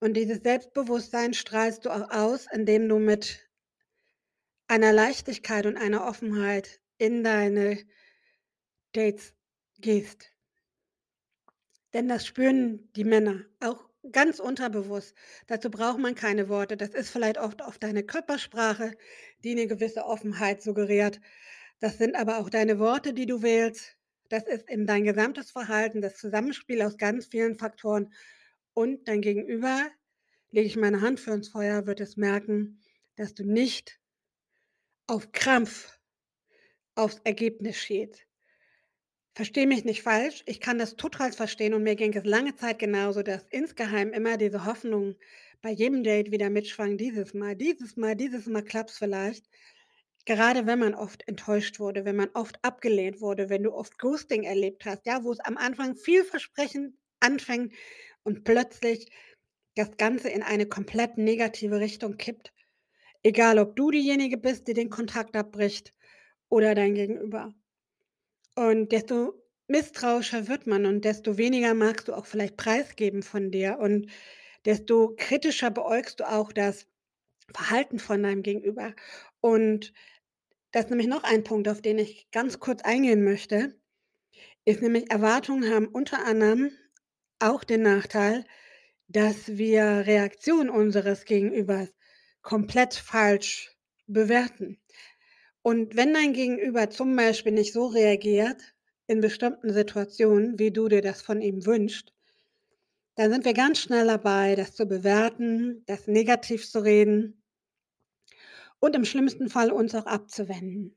Und 0.00 0.14
dieses 0.14 0.40
Selbstbewusstsein 0.42 1.34
strahlst 1.34 1.84
du 1.86 1.90
auch 1.90 2.10
aus, 2.10 2.46
indem 2.52 2.88
du 2.88 2.98
mit 2.98 3.48
einer 4.70 4.92
Leichtigkeit 4.92 5.64
und 5.64 5.78
einer 5.78 6.06
Offenheit 6.06 6.80
in 6.98 7.24
deine 7.24 7.78
Dates 8.94 9.34
gehst. 9.80 10.32
Denn 11.94 12.08
das 12.08 12.26
spüren 12.26 12.90
die 12.96 13.04
Männer 13.04 13.44
auch 13.60 13.88
ganz 14.12 14.40
unterbewusst. 14.40 15.14
Dazu 15.46 15.70
braucht 15.70 15.98
man 15.98 16.14
keine 16.14 16.48
Worte. 16.48 16.76
Das 16.76 16.90
ist 16.90 17.10
vielleicht 17.10 17.38
oft 17.38 17.62
auf 17.62 17.78
deine 17.78 18.02
Körpersprache, 18.04 18.92
die 19.44 19.54
'ne 19.54 19.66
gewisse 19.66 20.04
Offenheit 20.04 20.62
suggeriert. 20.62 21.20
Das 21.80 21.98
sind 21.98 22.16
aber 22.16 22.38
auch 22.38 22.50
deine 22.50 22.78
Worte, 22.78 23.14
die 23.14 23.26
du 23.26 23.42
wählst. 23.42 23.96
Das 24.28 24.44
ist 24.46 24.68
eben 24.70 24.86
dein 24.86 25.04
gesamtes 25.04 25.50
Verhalten, 25.50 26.02
das 26.02 26.16
Zusammenspiel 26.18 26.82
aus 26.82 26.98
ganz 26.98 27.26
vielen 27.26 27.56
Faktoren. 27.56 28.12
Und 28.74 29.08
dein 29.08 29.22
Gegenüber, 29.22 29.88
lege 30.50 30.66
ich 30.68 30.76
meine 30.76 31.00
Hand 31.00 31.20
für 31.20 31.32
ins 31.32 31.48
Feuer, 31.48 31.86
wird 31.86 32.00
es 32.00 32.16
merken, 32.16 32.80
dass 33.16 33.34
du 33.34 33.44
nicht 33.44 33.98
auf 35.10 35.32
Krampf 35.32 35.98
aufs 36.96 37.20
Ergebnis 37.24 37.76
schielst. 37.78 38.27
Verstehe 39.38 39.66
mich 39.66 39.84
nicht 39.86 40.02
falsch, 40.02 40.42
ich 40.46 40.60
kann 40.60 40.78
das 40.78 40.96
total 40.96 41.32
verstehen 41.32 41.72
und 41.72 41.82
mir 41.84 41.94
ging 41.96 42.12
es 42.14 42.24
lange 42.24 42.56
Zeit 42.56 42.78
genauso, 42.78 43.22
dass 43.22 43.46
insgeheim 43.50 44.12
immer 44.12 44.36
diese 44.36 44.64
Hoffnung 44.66 45.14
bei 45.62 45.70
jedem 45.70 46.02
Date 46.02 46.30
wieder 46.32 46.50
mitschwang: 46.50 46.98
„Dieses 46.98 47.32
Mal, 47.34 47.56
dieses 47.56 47.96
Mal, 47.96 48.16
dieses 48.16 48.46
Mal 48.46 48.62
klappt's 48.62 48.98
vielleicht.“ 48.98 49.46
Gerade 50.26 50.66
wenn 50.66 50.80
man 50.80 50.94
oft 50.94 51.26
enttäuscht 51.28 51.78
wurde, 51.80 52.04
wenn 52.04 52.16
man 52.16 52.30
oft 52.34 52.58
abgelehnt 52.64 53.20
wurde, 53.20 53.48
wenn 53.48 53.62
du 53.62 53.72
oft 53.72 53.98
Ghosting 53.98 54.42
erlebt 54.42 54.84
hast, 54.84 55.06
ja, 55.06 55.24
wo's 55.24 55.40
am 55.40 55.56
Anfang 55.56 55.94
vielversprechend 55.96 56.94
anfängt 57.20 57.72
und 58.24 58.44
plötzlich 58.44 59.08
das 59.76 59.96
Ganze 59.98 60.30
in 60.30 60.42
eine 60.42 60.66
komplett 60.66 61.16
negative 61.18 61.80
Richtung 61.80 62.16
kippt. 62.18 62.52
Egal, 63.22 63.58
ob 63.60 63.76
du 63.76 63.90
diejenige 63.92 64.38
bist, 64.38 64.68
die 64.68 64.74
den 64.74 64.90
Kontakt 64.90 65.36
abbricht 65.36 65.94
oder 66.50 66.74
dein 66.74 66.94
Gegenüber. 66.94 67.54
Und 68.58 68.90
desto 68.90 69.40
misstrauischer 69.68 70.48
wird 70.48 70.66
man 70.66 70.84
und 70.84 71.04
desto 71.04 71.38
weniger 71.38 71.74
magst 71.74 72.08
du 72.08 72.12
auch 72.12 72.26
vielleicht 72.26 72.56
preisgeben 72.56 73.22
von 73.22 73.52
dir 73.52 73.78
und 73.78 74.10
desto 74.64 75.14
kritischer 75.16 75.70
beäugst 75.70 76.18
du 76.18 76.28
auch 76.28 76.50
das 76.50 76.88
Verhalten 77.54 78.00
von 78.00 78.20
deinem 78.20 78.42
Gegenüber. 78.42 78.94
Und 79.40 79.92
da 80.72 80.80
ist 80.80 80.90
nämlich 80.90 81.06
noch 81.06 81.22
ein 81.22 81.44
Punkt, 81.44 81.68
auf 81.68 81.82
den 81.82 82.00
ich 82.00 82.32
ganz 82.32 82.58
kurz 82.58 82.82
eingehen 82.82 83.22
möchte, 83.22 83.78
ist 84.64 84.82
nämlich 84.82 85.08
Erwartungen 85.08 85.72
haben 85.72 85.86
unter 85.86 86.26
anderem 86.26 86.72
auch 87.38 87.62
den 87.62 87.82
Nachteil, 87.82 88.44
dass 89.06 89.56
wir 89.56 89.84
Reaktionen 90.04 90.68
unseres 90.68 91.26
Gegenübers 91.26 91.94
komplett 92.42 92.94
falsch 92.94 93.70
bewerten. 94.08 94.80
Und 95.62 95.96
wenn 95.96 96.14
dein 96.14 96.32
Gegenüber 96.32 96.90
zum 96.90 97.14
Beispiel 97.16 97.52
nicht 97.52 97.72
so 97.72 97.86
reagiert 97.86 98.74
in 99.06 99.20
bestimmten 99.20 99.72
Situationen, 99.72 100.58
wie 100.58 100.70
du 100.70 100.88
dir 100.88 101.02
das 101.02 101.22
von 101.22 101.40
ihm 101.40 101.66
wünschst 101.66 102.12
dann 103.18 103.32
sind 103.32 103.44
wir 103.44 103.52
ganz 103.52 103.80
schnell 103.80 104.06
dabei, 104.06 104.54
das 104.54 104.76
zu 104.76 104.86
bewerten, 104.86 105.82
das 105.86 106.06
negativ 106.06 106.70
zu 106.70 106.78
reden 106.78 107.42
und 108.78 108.94
im 108.94 109.04
schlimmsten 109.04 109.50
Fall 109.50 109.72
uns 109.72 109.92
auch 109.96 110.06
abzuwenden. 110.06 110.96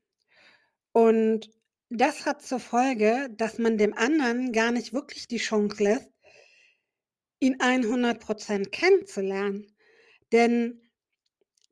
Und 0.91 1.49
das 1.89 2.27
hat 2.27 2.43
zur 2.43 2.59
Folge, 2.59 3.27
dass 3.37 3.57
man 3.57 3.79
dem 3.79 3.97
anderen 3.97 4.51
gar 4.51 4.71
nicht 4.71 4.93
wirklich 4.93 5.27
die 5.27 5.37
Chance 5.37 5.83
lässt 5.83 6.11
ihn 7.39 7.59
100 7.59 8.19
% 8.19 8.71
kennenzulernen. 8.71 9.65
Denn 10.31 10.79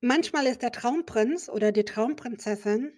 manchmal 0.02 0.48
ist 0.48 0.62
der 0.62 0.72
Traumprinz 0.72 1.50
oder 1.50 1.72
die 1.72 1.86
Traumprinzessin 1.86 2.94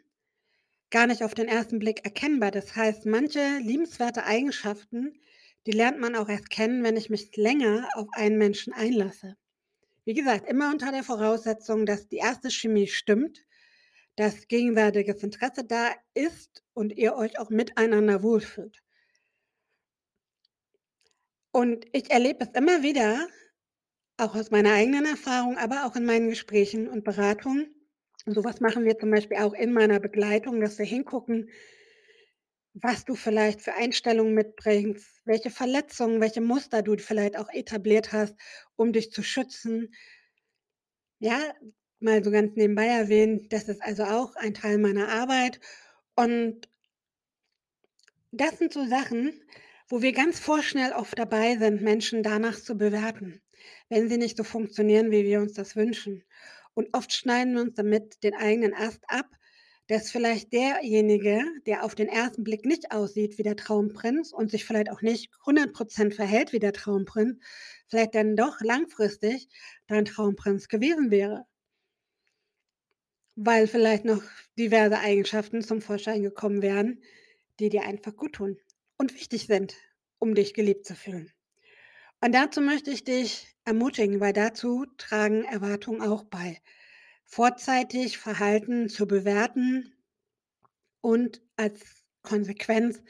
gar 0.90 1.08
nicht 1.08 1.24
auf 1.24 1.34
den 1.34 1.48
ersten 1.48 1.80
Blick 1.80 2.04
erkennbar. 2.04 2.52
Das 2.52 2.76
heißt, 2.76 3.06
manche 3.06 3.58
liebenswerte 3.60 4.26
Eigenschaften, 4.26 5.14
die 5.66 5.72
lernt 5.72 6.00
man 6.00 6.16
auch 6.16 6.30
erst 6.30 6.50
kennen, 6.50 6.84
wenn 6.84 6.98
ich 6.98 7.10
mich 7.10 7.36
länger 7.38 7.88
auf 7.96 8.08
einen 8.14 8.38
Menschen 8.38 8.74
einlasse. 8.74 9.38
Wie 10.04 10.14
gesagt, 10.14 10.48
immer 10.50 10.72
unter 10.72 10.92
der 10.92 11.04
Voraussetzung, 11.04 11.86
dass 11.86 12.08
die 12.08 12.18
erste 12.18 12.50
Chemie 12.50 12.88
stimmt, 12.88 13.46
dass 14.16 14.48
gegenseitiges 14.48 15.24
Interesse 15.24 15.64
da 15.64 15.92
ist 16.14 16.64
und 16.74 16.92
ihr 16.98 17.16
euch 17.16 17.40
auch 17.40 17.50
miteinander 17.50 18.24
wohlfühlt. 18.24 18.82
Und 21.52 21.86
ich 21.92 22.10
erlebe 22.10 22.46
es 22.46 22.52
immer 22.58 22.82
wieder, 22.82 23.28
auch 24.22 24.36
aus 24.36 24.52
meiner 24.52 24.74
eigenen 24.74 25.06
Erfahrung, 25.06 25.58
aber 25.58 25.86
auch 25.86 25.96
in 25.96 26.06
meinen 26.06 26.30
Gesprächen 26.30 26.88
und 26.88 27.04
Beratungen. 27.04 27.76
Und 28.26 28.34
so 28.34 28.44
was 28.44 28.60
machen 28.62 28.86
wir 28.86 28.98
zum 28.98 29.12
Beispiel 29.12 29.38
auch 29.38 29.54
in 29.54 29.74
meiner 29.74 30.00
Begleitung, 30.00 30.62
dass 30.62 30.78
wir 30.78 30.86
hingucken 30.86 31.50
was 32.74 33.06
du 33.06 33.16
vielleicht 33.16 33.62
für 33.62 33.74
Einstellungen 33.74 34.34
mitbringst, 34.34 35.22
welche 35.26 35.50
Verletzungen, 35.50 36.22
welche 36.22 36.42
Muster 36.42 36.82
du 36.82 36.98
vielleicht 36.98 37.38
auch 37.38 37.50
etabliert 37.50 38.14
hast, 38.14 38.36
um 38.76 38.94
dich 38.94 39.12
zu 39.12 39.24
schützen. 39.24 39.94
Ja, 41.20 41.40
mal 42.00 42.24
so 42.24 42.32
ganz 42.32 42.56
nebenbei 42.56 42.88
erwähnt, 42.88 43.52
das 43.52 43.68
ist 43.68 43.82
also 43.82 44.04
auch 44.04 44.36
ein 44.36 44.54
Teil 44.54 44.78
meiner 44.78 45.10
Arbeit. 45.10 45.60
Und 46.16 46.70
das 48.32 48.58
sind 48.58 48.72
so 48.72 48.86
Sachen, 48.88 49.34
wo 49.90 50.02
wir 50.02 50.14
ganz 50.14 50.40
vorschnell 50.40 50.94
oft 50.94 51.20
dabei 51.20 51.58
sind, 51.58 51.82
Menschen 51.82 52.24
danach 52.24 52.60
zu 52.60 52.78
bewerten, 52.78 53.42
wenn 53.90 54.10
sie 54.10 54.18
nicht 54.18 54.38
so 54.38 54.44
funktionieren, 54.44 55.12
wie 55.12 55.26
wir 55.26 55.40
uns 55.40 55.54
das 55.54 55.76
wünschen. 55.76 56.24
Und 56.74 56.90
oft 56.94 57.12
schneiden 57.14 57.56
wir 57.56 57.62
uns 57.62 57.76
damit 57.76 58.24
den 58.24 58.34
eigenen 58.36 58.74
Ast 58.74 59.04
ab, 59.08 59.28
dass 59.88 60.10
vielleicht 60.10 60.54
derjenige, 60.54 61.44
der 61.66 61.84
auf 61.84 61.96
den 61.96 62.08
ersten 62.08 62.46
Blick 62.46 62.66
nicht 62.66 62.92
aussieht 62.92 63.38
wie 63.38 63.44
der 63.44 63.58
Traumprinz 63.58 64.32
und 64.32 64.50
sich 64.50 64.64
vielleicht 64.64 64.90
auch 64.90 65.02
nicht 65.02 65.32
100 65.42 65.74
% 65.74 66.16
verhält 66.16 66.54
wie 66.54 66.60
der 66.60 66.72
Traumprinz, 66.72 67.40
vielleicht 67.88 68.16
dann 68.16 68.38
doch 68.38 68.62
langfristig 68.62 69.50
dein 69.88 70.06
Traumprinz 70.06 70.70
gewesen 70.70 71.12
wäre. 71.12 71.46
Weil 73.36 73.68
vielleicht 73.68 74.06
noch 74.06 74.24
diverse 74.58 75.00
Eigenschaften 75.00 75.62
zum 75.62 75.82
Vorschein 75.82 76.24
gekommen 76.24 76.62
wären, 76.62 77.02
die 77.60 77.70
dir 77.70 77.84
einfach 77.84 78.16
guttun 78.16 78.58
und 78.98 79.14
wichtig 79.14 79.48
sind, 79.48 79.76
um 80.20 80.36
dich 80.36 80.54
geliebt 80.54 80.86
zu 80.86 80.96
fühlen. 80.96 81.32
Und 82.24 82.34
dazu 82.34 82.62
möchte 82.62 82.92
ich 82.92 83.04
dich 83.04 83.48
ermutigen, 83.66 84.20
weil 84.20 84.34
dazu 84.34 84.86
tragen 84.98 85.44
Erwartungen 85.44 86.02
auch 86.04 86.24
bei. 86.24 86.62
Vorzeitig 87.26 88.20
Verhalten 88.20 88.90
zu 88.90 89.08
bewerten 89.08 89.92
und 91.02 91.42
als 91.56 92.06
Konsequenz 92.22 93.02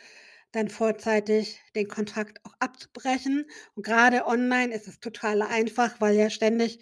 dann 0.53 0.69
vorzeitig 0.69 1.59
den 1.75 1.89
Kontakt 1.89 2.39
auch 2.45 2.53
abzubrechen. 2.59 3.45
Und 3.75 3.85
grade 3.85 4.25
online 4.25 4.73
ist 4.73 4.87
es 4.87 5.01
total 5.01 5.41
einfach, 5.41 5.99
weil 5.99 6.15
ja 6.15 6.29
ständig 6.29 6.79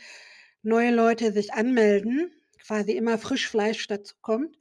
neue 0.61 0.93
Leute 0.93 1.31
sich 1.31 1.53
anmelden, 1.53 2.31
quasi 2.59 2.91
immer 2.91 3.17
Frischfleisch 3.17 3.87
dazukommt, 3.87 4.55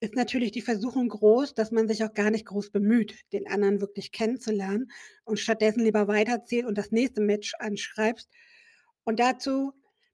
ist 0.00 0.14
natürlich 0.14 0.52
die 0.52 0.62
Versuchung 0.62 1.08
groß, 1.08 1.54
dass 1.54 1.72
man 1.72 1.88
sich 1.88 2.04
auch 2.04 2.14
gar 2.14 2.30
nicht 2.30 2.46
groß 2.46 2.70
bemüht, 2.70 3.16
den 3.32 3.48
anderen 3.48 3.80
wirklich 3.80 4.12
kennenzulernen 4.12 4.90
und 5.24 5.38
stattdessen 5.40 5.80
lieber 5.84 6.08
weiterzählt 6.08 6.66
und 6.66 6.78
das 6.78 6.92
nächste 6.92 7.20
Match 7.20 7.54
anschreibst. 7.58 8.30
Und 9.04 9.20
dazu 9.20 9.72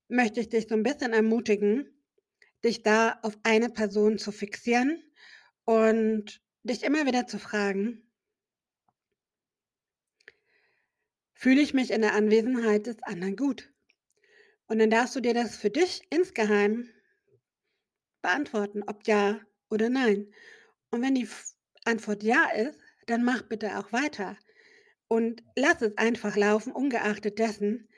möchte 0.09 0.41
ich 0.41 0.49
dich 0.51 0.69
so 0.69 0.75
'n 0.75 0.83
bisschen 0.85 1.13
ermutigen, 1.13 1.89
dich 2.65 2.83
da 2.83 3.19
auf 3.23 3.39
eine 3.45 3.71
Person 3.71 4.19
zu 4.19 4.33
fixieren 4.33 5.03
und 5.65 6.43
dich 6.65 6.85
immer 6.85 7.07
wieder 7.07 7.27
zu 7.27 7.39
fragen 7.39 8.03
„Fühle 11.37 11.61
ich 11.63 11.75
mich 11.75 11.91
in 11.91 12.01
der 12.01 12.15
Anwesenheit 12.15 12.87
des 12.87 13.03
anderen 13.03 13.35
gut?“ 13.37 13.73
Und 14.69 14.79
dann 14.81 14.91
darfst 14.91 15.17
du 15.17 15.21
dir 15.21 15.35
das 15.35 15.57
für 15.57 15.71
dich 15.71 16.03
insgeheim 16.11 16.89
beantworten, 18.25 18.83
ob 18.87 19.07
ja 19.07 19.39
oder 19.71 19.89
nein. 19.91 20.29
Und 20.91 21.03
wenn 21.03 21.15
die 21.17 21.29
Antwort 21.85 22.23
ja 22.23 22.49
ist, 22.57 22.79
dann 23.07 23.25
mach 23.25 23.43
bitte 23.43 23.79
auch 23.79 23.93
weiter 23.93 24.39
und 25.09 25.43
lass 25.57 25.83
es 25.83 25.97
einfach 25.99 26.37
laufen, 26.37 26.73
ungeachtet 26.73 27.39
dessen, 27.39 27.89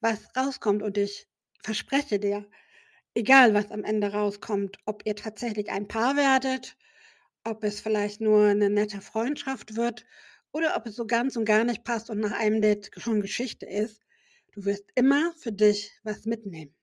was 0.00 0.28
rauskommt. 0.36 0.82
Und 0.82 0.98
ich 0.98 1.28
verspreche 1.62 2.18
dir, 2.20 2.46
egal 3.14 3.54
was 3.54 3.70
am 3.72 3.84
Ende 3.84 4.12
rauskommt, 4.12 4.78
ob 4.86 5.02
ihr 5.06 5.16
tatsächlich 5.16 5.70
ein 5.70 5.88
Paar 5.88 6.16
werdet, 6.16 6.76
ob 7.44 7.64
es 7.64 7.80
vielleicht 7.80 8.20
nur 8.20 8.54
'ne 8.54 8.70
nette 8.70 9.00
Freundschaft 9.02 9.76
wird 9.76 10.06
oder 10.52 10.76
ob 10.76 10.86
es 10.86 10.96
so 10.96 11.06
ganz 11.06 11.36
und 11.36 11.44
gar 11.46 11.64
nicht 11.64 11.84
passt 11.84 12.10
und 12.10 12.20
nach 12.20 12.32
einem 12.32 12.62
Date 12.62 12.90
schon 12.98 13.20
Geschichte 13.22 13.66
ist, 13.66 14.02
du 14.54 14.64
wirst 14.66 14.84
immer 14.96 15.32
für 15.38 15.52
dich 15.52 15.92
was 16.04 16.26
mitnehmen. 16.26 16.74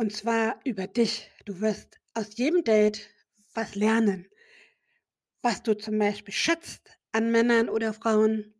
Und 0.00 0.12
zwar 0.12 0.60
über 0.64 0.86
dich. 0.86 1.28
Du 1.44 1.60
wirst 1.60 1.97
aus 2.18 2.36
jedem 2.36 2.64
Date 2.64 3.08
was 3.54 3.76
lernen, 3.76 4.28
was 5.40 5.62
du 5.62 5.74
zum 5.74 6.00
Beispiel 6.00 6.34
schätzt 6.34 6.90
an 7.12 7.30
Männern 7.30 7.68
oder 7.68 7.94
Frauen 7.94 8.54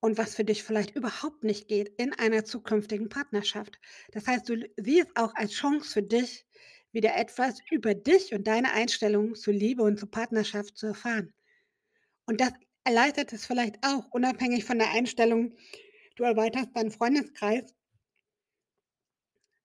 und 0.00 0.16
was 0.16 0.34
für 0.34 0.44
dich 0.44 0.64
vielleicht 0.64 0.96
überhaupt 0.96 1.44
nicht 1.44 1.68
geht 1.68 1.90
in 2.00 2.14
einer 2.14 2.46
zukünftigen 2.46 3.10
Partnerschaft. 3.10 3.78
Das 4.12 4.26
heißt, 4.26 4.48
du 4.48 4.66
siehst 4.78 5.10
auch 5.16 5.34
als 5.34 5.52
Chance 5.52 5.92
für 5.92 6.02
dich, 6.02 6.46
wieder 6.92 7.14
etwas 7.14 7.58
über 7.70 7.94
dich 7.94 8.32
und 8.32 8.46
deine 8.46 8.72
Einstellung 8.72 9.34
zur 9.34 9.52
Liebe 9.52 9.82
und 9.82 9.98
zur 9.98 10.10
Partnerschaft 10.10 10.76
zu 10.78 10.86
erfahren. 10.86 11.32
Und 12.24 12.40
das 12.40 12.52
erleichtert 12.84 13.34
es 13.34 13.44
vielleicht 13.44 13.76
auch, 13.84 14.06
unabhängig 14.10 14.64
von 14.64 14.78
der 14.78 14.90
Einstellung, 14.92 15.54
du 16.16 16.24
erweiterst 16.24 16.74
deinen 16.74 16.90
Freundeskreis. 16.90 17.74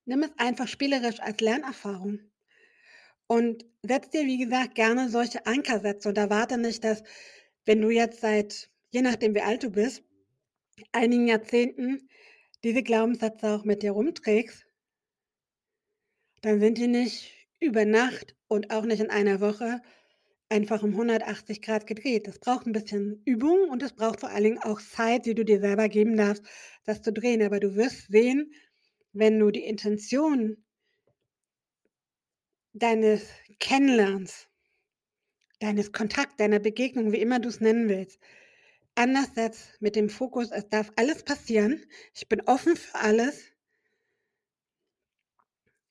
Nimm 0.06 0.24
es 0.24 0.32
einfach 0.38 0.68
spielerisch 0.68 1.22
als 1.22 1.40
Lernerfahrung. 1.40 2.20
Und 3.28 3.66
setz 3.84 4.10
dir, 4.10 4.26
wie 4.26 4.38
gesagt, 4.38 4.76
gerne 4.76 5.10
solche 5.10 5.46
Ankersätze 5.46 6.10
und 6.10 6.18
erwarte 6.18 6.58
nicht, 6.58 6.84
dass, 6.84 7.04
wenn 7.66 7.82
du 7.82 7.90
jetzt 7.90 8.22
seit, 8.22 8.70
je 8.92 9.02
nachdem 9.02 9.36
wie 9.36 9.42
alt 9.42 9.64
du 9.64 9.70
bist, 9.70 10.04
einigen 10.92 11.28
Jahrzehnten 11.28 12.10
diese 12.64 12.84
Glaubenssätze 12.84 13.50
auch 13.50 13.66
mit 13.66 13.84
dir 13.84 13.92
rumträgst, 13.92 14.66
dann 16.42 16.60
sind 16.60 16.78
die 16.78 16.88
nicht 16.88 17.34
über 17.60 17.86
Nacht 17.86 18.36
und 18.48 18.72
auch 18.72 18.86
nicht 18.86 19.02
in 19.02 19.10
einer 19.10 19.42
Woche 19.42 19.82
einfach 20.50 20.84
um 20.84 20.92
180 20.92 21.62
Grad 21.62 21.88
gedreht. 21.88 22.28
Das 22.28 22.40
braucht 22.40 22.66
ein 22.66 22.72
bisschen 22.72 23.22
Übung 23.26 23.70
und 23.70 23.84
es 23.84 23.94
braucht 23.94 24.22
vor 24.22 24.30
allen 24.30 24.44
Dingen 24.44 24.60
auch 24.60 24.80
Zeit, 24.82 25.26
die 25.26 25.36
du 25.36 25.44
dir 25.44 25.60
selber 25.60 25.90
geben 25.90 26.16
darfst, 26.16 26.44
das 26.86 27.02
zu 27.02 27.12
drehen. 27.12 27.42
Aber 27.42 27.60
du 27.60 27.76
wirst 27.76 28.08
sehen, 28.08 28.54
wenn 29.12 29.40
du 29.40 29.52
die 29.52 29.64
Intention 29.64 30.64
deines 32.80 33.24
Kennenlernens, 33.60 34.48
deines 35.60 35.92
Kontakt, 35.92 36.40
deiner 36.40 36.60
Begegnung, 36.60 37.12
wie 37.12 37.22
immer 37.22 37.40
du 37.40 37.50
es 37.50 37.60
nennen 37.60 37.90
willst, 37.90 38.20
anders 38.96 39.34
setzt 39.36 39.82
mit 39.82 39.96
dem 39.96 40.10
Fokus, 40.10 40.52
es 40.52 40.70
darf 40.70 40.92
alles 40.96 41.24
passieren, 41.24 41.86
ich 42.14 42.28
bin 42.28 42.42
offen 42.42 42.76
für 42.76 42.96
alles 42.96 43.52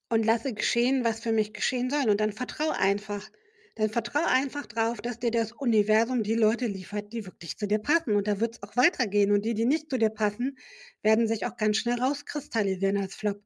und 0.09 0.25
lasse 0.25 0.55
geschehen, 0.55 1.05
was 1.05 1.20
für 1.20 1.33
mich 1.33 1.53
geschehen 1.53 1.90
soll. 1.90 2.09
Und 2.09 2.20
dann 2.20 2.33
vertrau 2.33 2.70
einfach. 2.70 3.29
Dann 3.75 3.90
vertrau 3.90 4.25
einfach 4.25 4.66
drauf, 4.66 5.01
dass 5.03 5.18
dir 5.18 5.31
das 5.31 5.53
Universum 5.53 6.22
die 6.22 6.35
Leute 6.35 6.66
liefert, 6.66 7.12
die 7.12 7.27
wirklich 7.27 7.59
zu 7.59 7.66
dir 7.66 7.79
passen. 7.79 8.16
Und 8.16 8.27
da 8.27 8.40
wird 8.40 8.55
es 8.55 8.62
auch 8.62 8.77
weitergehen. 8.77 9.33
Und 9.33 9.44
die, 9.44 9.55
die 9.55 9.66
nicht 9.66 9.90
zu 9.90 9.99
dir 9.99 10.11
passen, 10.11 10.57
werden 11.03 11.27
sich 11.29 11.44
auch 11.44 11.57
ganz 11.57 11.77
schnell 11.77 12.01
rauskristallisieren 12.01 12.96
als 12.96 13.14
Flop. 13.14 13.42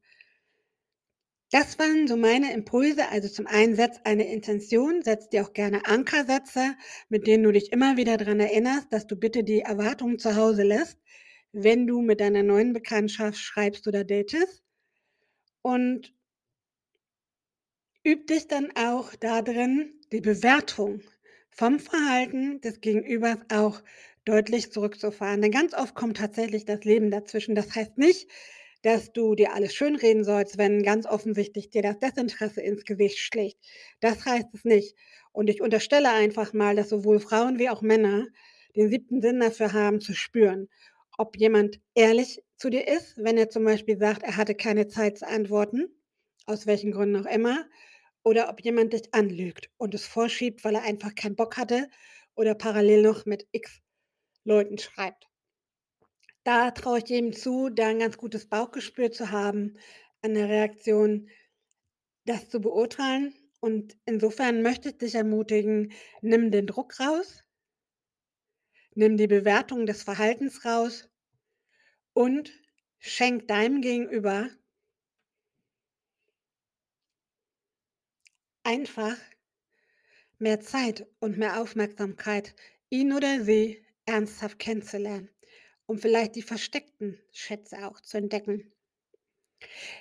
Das 1.51 1.77
waren 1.79 2.07
so 2.07 2.15
meine 2.15 2.53
Impulse. 2.53 3.09
Also 3.09 3.27
zum 3.27 3.45
einen 3.45 3.75
setz 3.75 3.99
eine 4.05 4.31
Intention, 4.31 5.01
setz 5.03 5.29
dir 5.29 5.43
auch 5.45 5.53
gerne 5.53 5.85
Ankersätze, 5.85 6.75
mit 7.09 7.27
denen 7.27 7.43
du 7.43 7.51
dich 7.51 7.71
immer 7.73 7.97
wieder 7.97 8.15
daran 8.17 8.39
erinnerst, 8.39 8.91
dass 8.91 9.05
du 9.05 9.15
bitte 9.17 9.43
die 9.43 9.59
Erwartungen 9.59 10.17
zu 10.17 10.35
Hause 10.37 10.63
lässt, 10.63 10.97
wenn 11.51 11.87
du 11.87 12.01
mit 12.01 12.21
deiner 12.21 12.41
neuen 12.43 12.71
Bekanntschaft 12.73 13.37
schreibst 13.37 13.85
oder 13.87 14.05
datest. 14.05 14.63
Und 15.63 16.13
üb 18.07 18.27
dich 18.27 18.47
dann 18.47 18.71
auch 18.75 19.15
darin, 19.15 19.93
die 20.11 20.21
Bewertung 20.21 21.01
vom 21.49 21.79
Verhalten 21.79 22.61
des 22.61 22.79
Gegenübers 22.81 23.37
auch 23.51 23.81
deutlich 24.25 24.71
zurückzufahren. 24.71 25.41
Denn 25.41 25.51
ganz 25.51 25.73
oft 25.73 25.95
kommt 25.95 26.17
tatsächlich 26.17 26.65
das 26.65 26.83
Leben 26.85 27.11
dazwischen. 27.11 27.55
Das 27.55 27.75
heißt 27.75 27.97
nicht, 27.97 28.29
dass 28.83 29.11
du 29.13 29.35
dir 29.35 29.53
alles 29.53 29.73
schönreden 29.73 30.23
sollst, 30.23 30.57
wenn 30.57 30.83
ganz 30.83 31.05
offensichtlich 31.05 31.69
dir 31.69 31.81
das 31.83 31.99
Desinteresse 31.99 32.61
ins 32.61 32.85
Gesicht 32.85 33.19
schlägt. 33.19 33.57
Das 33.99 34.25
heißt 34.25 34.47
es 34.53 34.65
nicht. 34.65 34.95
Und 35.31 35.49
ich 35.49 35.61
unterstelle 35.61 36.11
einfach 36.11 36.53
mal, 36.53 36.75
dass 36.75 36.89
sowohl 36.89 37.19
Frauen 37.19 37.59
wie 37.59 37.69
auch 37.69 37.81
Männer 37.81 38.25
den 38.75 38.89
siebten 38.89 39.21
Sinn 39.21 39.39
dafür 39.39 39.73
haben, 39.73 40.01
zu 40.01 40.13
spüren, 40.13 40.69
ob 41.17 41.37
jemand 41.37 41.79
ehrlich 41.95 42.41
zu 42.57 42.69
dir 42.69 42.87
ist, 42.87 43.17
wenn 43.17 43.37
er 43.37 43.49
zum 43.49 43.63
Beispiel 43.65 43.97
sagt, 43.97 44.23
er 44.23 44.37
hatte 44.37 44.55
keine 44.55 44.87
Zeit 44.87 45.17
zu 45.19 45.27
antworten, 45.27 45.87
aus 46.45 46.67
welchen 46.67 46.91
Gründen 46.91 47.25
auch 47.25 47.29
immer, 47.31 47.65
oder 48.23 48.49
ob 48.49 48.61
jemand 48.61 48.93
dich 48.93 49.13
anlügt 49.13 49.69
und 49.77 49.93
es 49.95 50.05
vorschiebt, 50.05 50.63
weil 50.63 50.75
er 50.75 50.83
einfach 50.83 51.15
keinen 51.15 51.35
Bock 51.35 51.57
hatte 51.57 51.87
oder 52.35 52.55
parallel 52.55 53.01
noch 53.03 53.25
mit 53.25 53.47
x 53.51 53.79
Leuten 54.45 54.77
schreibt. 54.77 55.30
Da 56.43 56.71
traue 56.71 56.97
ich 56.99 57.09
jedem 57.09 57.33
zu, 57.33 57.69
da 57.69 57.87
ein 57.87 57.99
ganz 57.99 58.17
gutes 58.17 58.47
Bauchgespür 58.47 59.11
zu 59.11 59.29
haben 59.29 59.77
an 60.23 60.33
der 60.33 60.49
Reaktion, 60.49 61.29
das 62.25 62.49
zu 62.49 62.59
beurteilen. 62.59 63.35
Und 63.59 63.95
insofern 64.05 64.63
möchte 64.63 64.89
ich 64.89 64.97
dich 64.97 65.13
ermutigen, 65.13 65.91
nimm 66.21 66.49
den 66.49 66.65
Druck 66.65 66.99
raus, 66.99 67.43
nimm 68.95 69.17
die 69.17 69.27
Bewertung 69.27 69.85
des 69.85 70.01
Verhaltens 70.01 70.65
raus 70.65 71.09
und 72.13 72.51
schenk 72.97 73.47
deinem 73.47 73.81
Gegenüber 73.81 74.49
einfach 78.63 79.15
mehr 80.39 80.59
Zeit 80.59 81.05
und 81.19 81.37
mehr 81.37 81.61
Aufmerksamkeit, 81.61 82.55
ihn 82.89 83.13
oder 83.13 83.43
sie 83.43 83.85
ernsthaft 84.07 84.57
kennenzulernen 84.57 85.29
um 85.91 85.97
vielleicht 85.97 86.37
die 86.37 86.41
versteckten 86.41 87.19
Schätze 87.33 87.85
auch 87.85 87.99
zu 87.99 88.17
entdecken. 88.17 88.71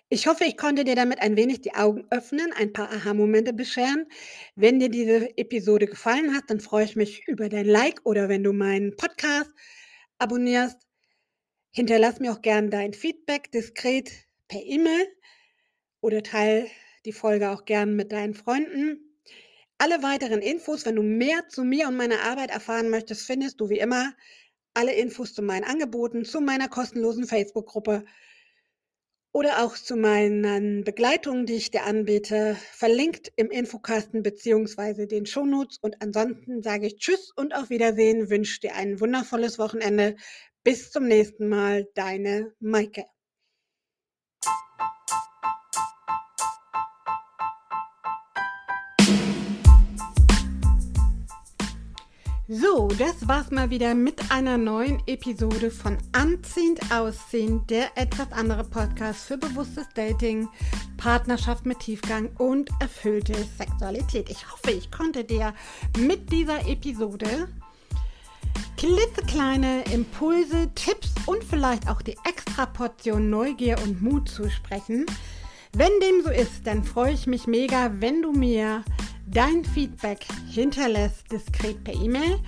Ich 0.09 0.29
hoffe, 0.29 0.44
ich 0.44 0.57
konnte 0.57 0.85
dir 0.85 0.94
damit 0.94 1.18
ein 1.18 1.37
wenig 1.37 1.62
die 1.62 1.74
Augen 1.74 2.07
öffnen, 2.11 2.53
ein 2.53 2.72
paar 2.72 2.92
Aha-Momente 2.92 3.53
bescheren. 3.53 4.07
Wenn 4.55 4.79
dir 4.79 4.88
diese 4.88 5.37
Episode 5.37 5.87
gefallen 5.87 6.33
hat, 6.37 6.44
dann 6.46 6.61
freue 6.61 6.85
ich 6.85 6.94
mich 6.94 7.26
über 7.26 7.48
dein 7.48 7.66
Like 7.66 8.00
oder 8.05 8.29
wenn 8.29 8.44
du 8.44 8.53
meinen 8.53 8.94
Podcast 8.94 9.50
abonnierst. 10.18 10.79
Hinterlass 11.72 12.20
mir 12.20 12.33
auch 12.33 12.40
gerne 12.40 12.70
dein 12.70 12.94
Feedback 12.94 13.50
diskret 13.50 14.12
per 14.46 14.62
E-Mail 14.62 15.09
oder 16.00 16.22
teile 16.22 16.68
die 17.05 17.12
Folge 17.12 17.50
auch 17.50 17.64
gerne 17.64 17.90
mit 17.90 18.12
deinen 18.12 18.35
Freunden. 18.35 19.18
Alle 19.79 20.05
weiteren 20.05 20.40
Infos, 20.40 20.87
wenn 20.87 20.94
du 20.94 21.03
mehr 21.03 21.48
zu 21.48 21.64
mir 21.64 21.88
und 21.88 21.96
meiner 21.96 22.20
Arbeit 22.20 22.53
erfahren 22.53 22.90
möchtest, 22.90 23.26
findest 23.26 23.61
du 23.61 23.68
wie 23.70 23.81
immer 23.81 24.14
alle 24.75 24.95
Infos 24.95 25.35
zu 25.35 25.43
meinen 25.43 25.65
Angeboten, 25.65 26.25
zu 26.25 26.41
meiner 26.41 26.69
kostenlosen 26.69 27.27
Facebook-Gruppe 27.27 28.05
oder 29.33 29.65
auch 29.65 29.77
zu 29.77 29.97
meinen 29.97 30.83
Begleitungen, 30.83 31.47
die 31.47 31.55
ich 31.55 31.71
dir 31.71 31.85
anbiete, 31.85 32.57
verlinkt 32.73 33.33
im 33.37 33.51
Infokasten 33.51 34.23
beziehungsweise 34.23 35.07
den 35.07 35.27
Shownotes. 35.27 35.79
Und 35.81 36.03
ansonsten 36.03 36.63
sage 36.63 36.87
ich 36.87 36.97
Tschüss 36.97 37.31
und 37.37 37.55
auf 37.55 37.71
Wiedersehen, 37.71 38.29
wünsche 38.29 38.61
dir 38.61 38.75
ein 38.75 39.01
wundervolles 39.01 39.59
Wochenende. 39.59 40.17
Bis 40.65 40.91
zum 40.91 41.07
nächsten 41.07 41.49
Mal, 41.49 41.87
deine 41.95 42.53
Maike. 42.59 43.05
So, 52.53 52.89
das 52.99 53.29
war's 53.29 53.53
mal 53.53 53.71
wieder 53.71 53.95
mit 53.95 54.33
einer 54.33 54.59
neuen 54.59 55.01
Episode 55.07 55.71
von 55.71 55.97
Anziehend 56.11 56.81
Ausziehen, 56.91 57.65
der 57.69 57.97
etwas 57.97 58.33
andere 58.33 58.65
Podcast 58.65 59.21
für 59.21 59.39
bewusstes 59.39 59.87
Dating, 59.95 60.49
Partnerschaft 60.97 61.65
mit 61.65 61.79
Tiefgang 61.79 62.29
und 62.39 62.69
erfüllte 62.81 63.35
Sexualität. 63.57 64.29
Ich 64.31 64.51
hoffe, 64.51 64.73
ich 64.73 64.91
konnte 64.91 65.23
dir 65.23 65.55
mit 65.97 66.33
dieser 66.33 66.67
Episode 66.67 67.47
klitzekleine 68.77 69.85
Impulse, 69.93 70.71
Tipps 70.75 71.15
und 71.27 71.45
vielleicht 71.45 71.89
auch 71.89 72.03
die 72.03 72.17
extra 72.29 72.67
Portion 72.67 73.31
Neugier 73.31 73.77
und 73.85 74.03
Mut 74.03 74.29
zusprechen. 74.29 75.07
Wenn 75.73 75.93
dem 76.01 76.25
so 76.25 76.31
ist, 76.31 76.67
dann 76.67 76.83
freue 76.83 77.13
ich 77.13 77.29
mich 77.29 77.47
mega, 77.47 77.93
wenn 78.01 78.23
du 78.23 78.33
mir 78.33 78.83
Dein 79.33 79.64
Feedback 79.64 80.27
hinterlässt 80.51 81.31
diskret 81.31 81.85
per 81.85 81.95
E-Mail 81.95 82.40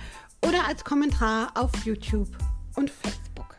oder 0.45 0.67
als 0.67 0.83
Kommentar 0.83 1.49
auf 1.55 1.71
YouTube 1.85 2.27
und 2.75 2.89
Facebook. 2.89 3.55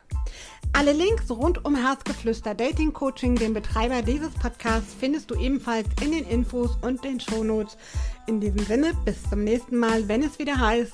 Alle 0.74 0.92
Links 0.92 1.30
rund 1.30 1.64
um 1.64 1.74
Herzgeflüster 1.74 2.54
Dating 2.54 2.92
Coaching, 2.92 3.34
den 3.34 3.54
Betreiber 3.54 4.02
dieses 4.02 4.34
Podcasts, 4.34 4.94
findest 4.98 5.30
du 5.30 5.36
ebenfalls 5.36 5.88
in 6.02 6.12
den 6.12 6.26
Infos 6.26 6.76
und 6.82 7.02
den 7.02 7.18
Shownotes. 7.18 7.78
In 8.26 8.40
diesem 8.40 8.66
Sinne, 8.66 8.92
bis 9.06 9.22
zum 9.30 9.42
nächsten 9.42 9.78
Mal, 9.78 10.06
wenn 10.06 10.22
es 10.22 10.38
wieder 10.38 10.58
heißt, 10.58 10.92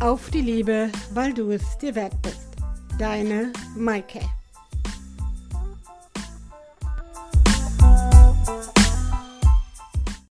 auf 0.00 0.30
die 0.30 0.40
Liebe, 0.40 0.90
weil 1.12 1.34
du 1.34 1.50
es 1.50 1.76
dir 1.76 1.94
wert 1.94 2.14
bist. 2.22 2.48
Deine 2.98 3.52
Maike. 3.76 4.20